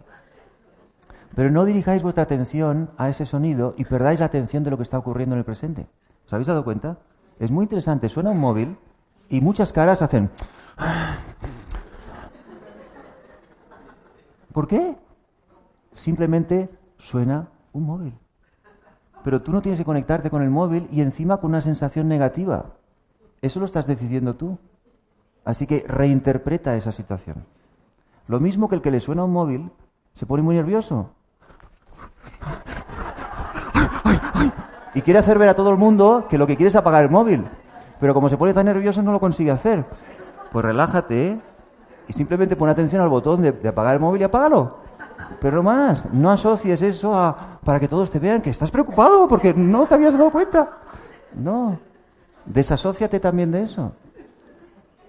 [1.35, 4.83] Pero no dirijáis vuestra atención a ese sonido y perdáis la atención de lo que
[4.83, 5.87] está ocurriendo en el presente.
[6.27, 6.99] ¿Os habéis dado cuenta?
[7.39, 8.09] Es muy interesante.
[8.09, 8.77] Suena un móvil
[9.29, 10.31] y muchas caras hacen...
[14.57, 14.97] ¿Por qué?
[15.93, 18.15] simplemente suena un móvil.
[19.23, 22.65] Pero tú no tienes que conectarte con el móvil y encima con una sensación negativa.
[23.43, 24.57] Eso lo estás decidiendo tú.
[25.45, 27.45] Así que reinterpreta esa situación.
[28.29, 29.71] Lo mismo que el que le suena un móvil
[30.15, 31.11] se pone muy nervioso.
[34.95, 37.11] Y quiere hacer ver a todo el mundo que lo que quiere es apagar el
[37.11, 37.45] móvil.
[38.01, 39.85] Pero como se pone tan nervioso no lo consigue hacer.
[40.51, 41.43] Pues relájate
[42.09, 44.79] y simplemente pon atención al botón de, apagar el móvil y apágalo.
[45.41, 49.55] Pero más, no asocies eso a, para que todos te vean que estás preocupado porque
[49.55, 50.79] no te habías dado cuenta.
[51.35, 51.79] No,
[52.45, 53.93] desasóciate también de eso.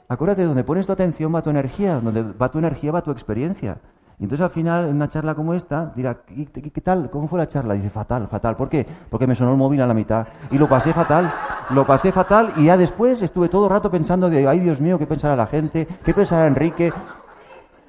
[0.10, 3.78] Acuérdate, donde pones tu atención va tu energía, donde va tu energía va tu experiencia.
[4.20, 7.12] Y entonces al final, en una charla como esta, dirá, ¿qué, tal?
[7.12, 7.76] ¿Cómo fue la charla?
[7.76, 8.56] dice, fatal, fatal.
[8.56, 8.84] ¿Por qué?
[9.12, 10.26] Porque me sonó el móvil a la mitad.
[10.50, 11.32] Y lo pasé fatal.
[11.70, 14.98] Lo pasé fatal y ya después estuve todo el rato pensando de, ay Dios mío,
[14.98, 15.88] ¿qué pensará la gente?
[16.04, 16.92] ¿Qué pensará Enrique?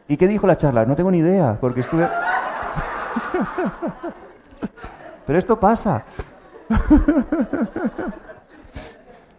[0.07, 0.85] ¿Y qué dijo la charla?
[0.85, 2.07] No tengo ni idea, porque estuve...
[5.27, 6.05] Pero esto pasa.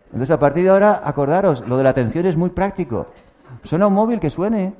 [0.05, 3.07] Entonces, a partir de ahora, acordaros, lo de la atención es muy práctico.
[3.61, 4.73] Suena un móvil que suene.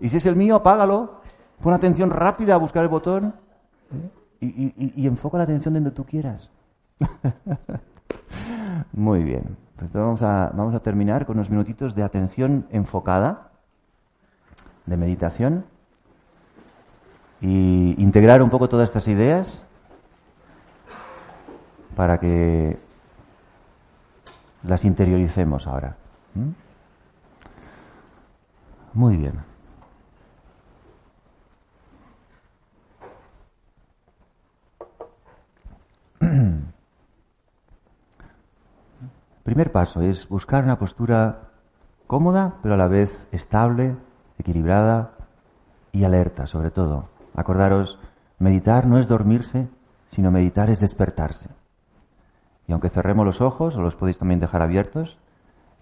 [0.00, 1.20] Y si es el mío, apágalo.
[1.60, 3.34] Pon atención rápida a buscar el botón.
[4.40, 6.50] Y, enfoca la atención donde tú quieras.
[8.92, 9.56] muy bien.
[9.76, 13.50] Pues vamos a, terminar con unos minutitos de atención enfocada,
[14.86, 15.64] de meditación
[17.40, 19.66] y integrar un poco todas estas ideas
[21.96, 22.78] para que
[24.62, 25.96] las interioricemos ahora.
[26.34, 26.50] ¿Mm?
[28.92, 29.53] Muy bien.
[39.44, 41.50] Primer paso es buscar una postura
[42.06, 43.96] cómoda, pero a la vez estable,
[44.38, 45.12] equilibrada
[45.92, 47.08] y alerta, sobre todo.
[47.34, 47.98] Acordaros,
[48.38, 49.68] meditar no es dormirse,
[50.08, 51.48] sino meditar es despertarse.
[52.66, 55.18] Y aunque cerremos los ojos, o los podéis también dejar abiertos,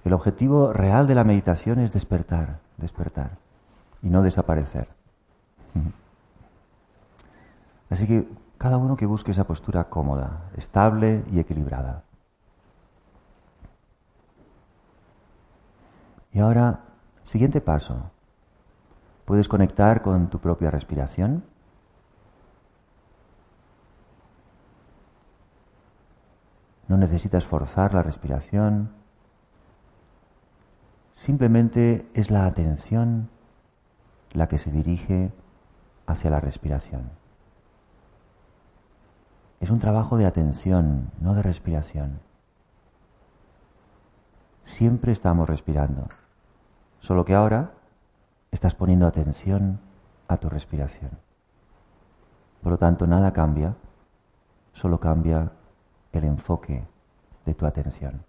[0.05, 3.39] el objetivo real de la meditación es despertar, despertar,
[4.03, 4.89] y no desaparecer.
[7.91, 8.27] Así que
[8.63, 12.05] cada uno que busque esa postura cómoda, estable y equilibrada.
[16.33, 16.79] Y ahora,
[17.25, 18.13] siguiente paso.
[19.25, 21.43] Puedes conectar con tu propia respiración.
[26.87, 28.93] No necesitas forzar la respiración.
[31.15, 33.29] Simplemente es la atención
[34.31, 35.33] la que se dirige
[36.07, 37.22] hacia la respiración.
[39.63, 42.19] Es un trabajo de atención, no de respiración.
[44.65, 46.09] Siempre estamos respirando,
[46.99, 47.71] solo que ahora
[48.51, 49.79] estás poniendo atención
[50.27, 51.13] a tu respiración.
[52.61, 53.77] Por lo tanto, nada cambia,
[54.73, 55.53] solo cambia
[56.11, 56.85] el enfoque
[57.47, 58.25] de tu atención.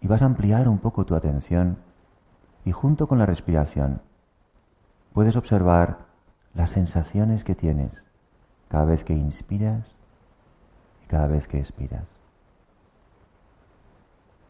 [0.00, 1.76] Y vas a ampliar un poco tu atención
[2.64, 4.00] y junto con la respiración
[5.12, 6.06] puedes observar
[6.54, 8.02] las sensaciones que tienes
[8.68, 9.96] cada vez que inspiras
[11.04, 12.06] y cada vez que expiras.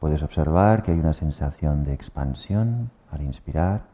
[0.00, 3.86] Puedes observar que hay una sensación de expansión al inspirar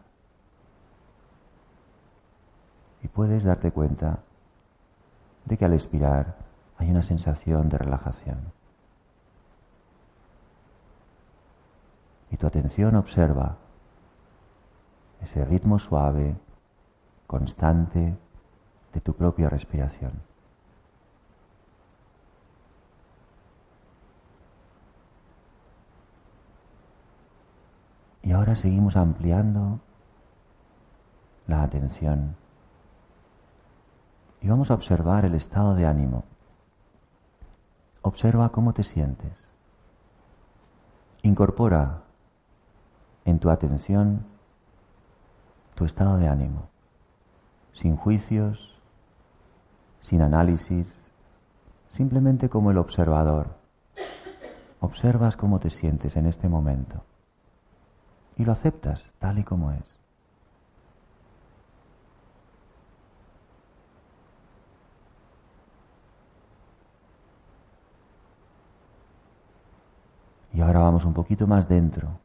[3.02, 4.20] y puedes darte cuenta
[5.44, 6.36] de que al expirar
[6.76, 8.38] hay una sensación de relajación.
[12.30, 13.56] Y tu atención observa
[15.20, 16.36] ese ritmo suave,
[17.26, 18.16] constante
[18.92, 20.22] de tu propia respiración.
[28.22, 29.80] Y ahora seguimos ampliando
[31.46, 32.36] la atención
[34.40, 36.24] y vamos a observar el estado de ánimo.
[38.02, 39.50] Observa cómo te sientes.
[41.22, 42.02] Incorpora
[43.24, 44.24] en tu atención
[45.80, 46.68] tu estado de ánimo,
[47.72, 48.78] sin juicios,
[49.98, 51.10] sin análisis,
[51.88, 53.56] simplemente como el observador.
[54.80, 57.02] Observas cómo te sientes en este momento
[58.36, 59.98] y lo aceptas tal y como es.
[70.52, 72.20] Y ahora vamos un poquito más dentro.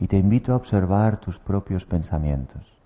[0.00, 2.78] Y te invito a observar tus propios pensamientos.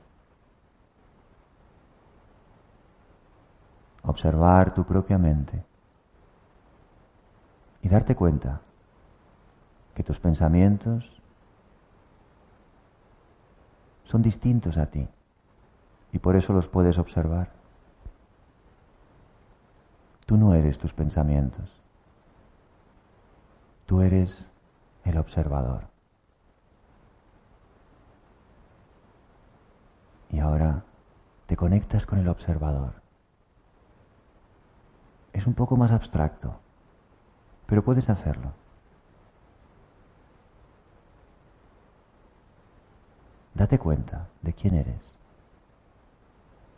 [4.02, 5.64] Observar tu propia mente.
[7.82, 8.60] Y darte cuenta
[9.94, 11.22] que tus pensamientos
[14.02, 15.08] son distintos a ti
[16.12, 17.50] y por eso los puedes observar.
[20.26, 21.70] Tú no eres tus pensamientos,
[23.86, 24.50] tú eres
[25.04, 25.93] el observador.
[30.34, 30.82] Y ahora
[31.46, 32.94] te conectas con el observador.
[35.32, 36.58] Es un poco más abstracto,
[37.66, 38.52] pero puedes hacerlo.
[43.54, 45.16] Date cuenta de quién eres,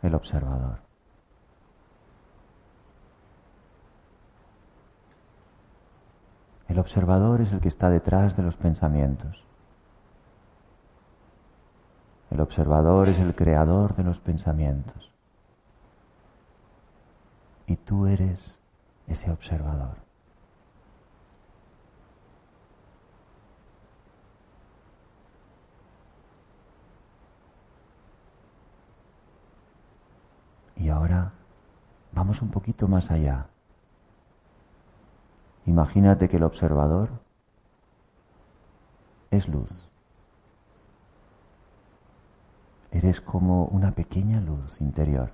[0.03, 0.77] el observador.
[6.67, 9.46] El observador es el que está detrás de los pensamientos.
[12.29, 15.11] El observador es el creador de los pensamientos.
[17.65, 18.59] Y tú eres
[19.07, 19.97] ese observador.
[30.75, 31.31] Y ahora
[32.11, 33.47] vamos un poquito más allá.
[35.65, 37.09] Imagínate que el observador
[39.31, 39.86] es luz.
[42.91, 45.31] Eres como una pequeña luz interior.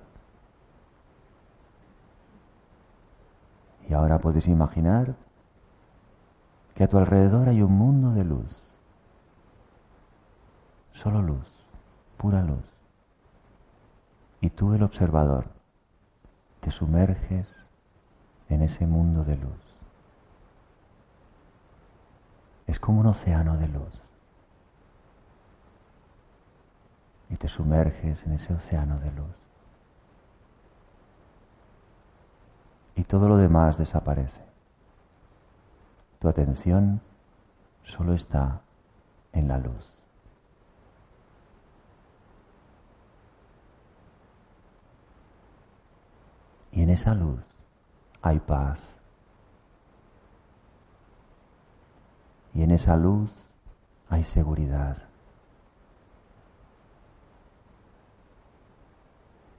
[3.88, 5.14] Y ahora puedes imaginar
[6.74, 8.62] que a tu alrededor hay un mundo de luz.
[10.90, 11.46] Solo luz,
[12.16, 12.64] pura luz.
[14.40, 15.46] Y tú, el observador,
[16.60, 17.46] te sumerges
[18.48, 19.78] en ese mundo de luz.
[22.66, 24.02] Es como un océano de luz.
[27.28, 29.36] Y te sumerges en ese océano de luz.
[32.96, 34.40] Y todo lo demás desaparece.
[36.20, 37.02] Tu atención
[37.82, 38.62] solo está
[39.34, 39.92] en la luz.
[46.72, 47.44] Y en esa luz
[48.22, 48.78] hay paz.
[52.54, 53.50] Y en esa luz
[54.08, 55.13] hay seguridad.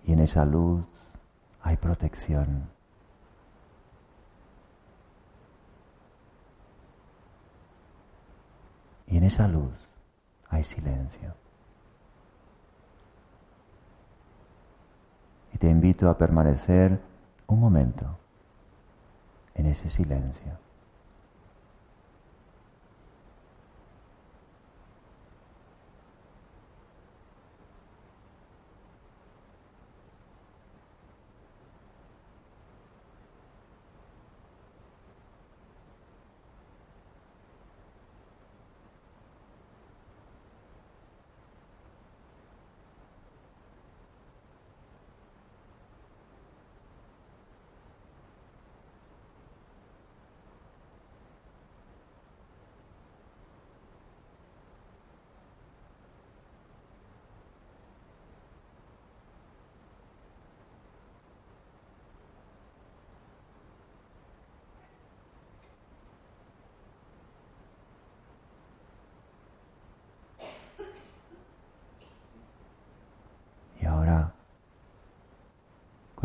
[0.05, 0.87] Y en esa luz
[1.61, 2.69] hay protección.
[9.07, 9.89] Y en esa luz
[10.49, 11.33] hay silencio.
[15.53, 16.99] Y te invito a permanecer
[17.47, 18.05] un momento
[19.55, 20.65] en ese silencio.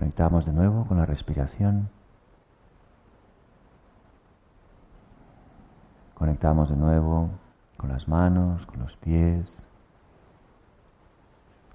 [0.01, 1.89] Conectamos de nuevo con la respiración.
[6.15, 7.31] Conectamos de nuevo
[7.77, 9.65] con las manos, con los pies.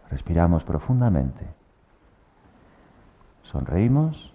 [0.09, 1.47] Respiramos profundamente.
[3.43, 4.34] Sonreímos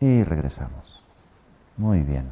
[0.00, 1.02] y regresamos.
[1.78, 2.30] Muy bien.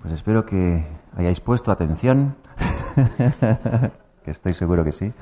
[0.00, 2.36] Pues espero que hayáis puesto atención,
[4.24, 5.14] que estoy seguro que sí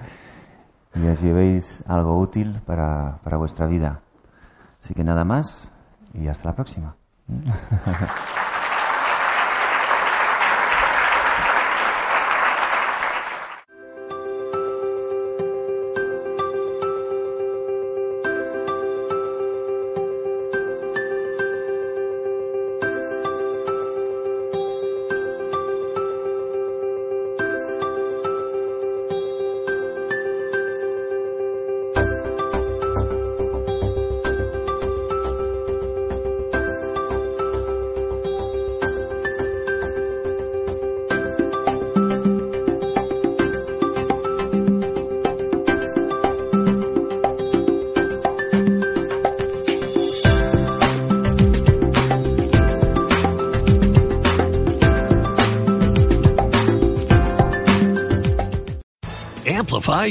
[0.95, 4.01] y os llevéis algo útil para, para vuestra vida.
[4.83, 5.71] Así que nada más
[6.13, 6.97] y hasta la próxima.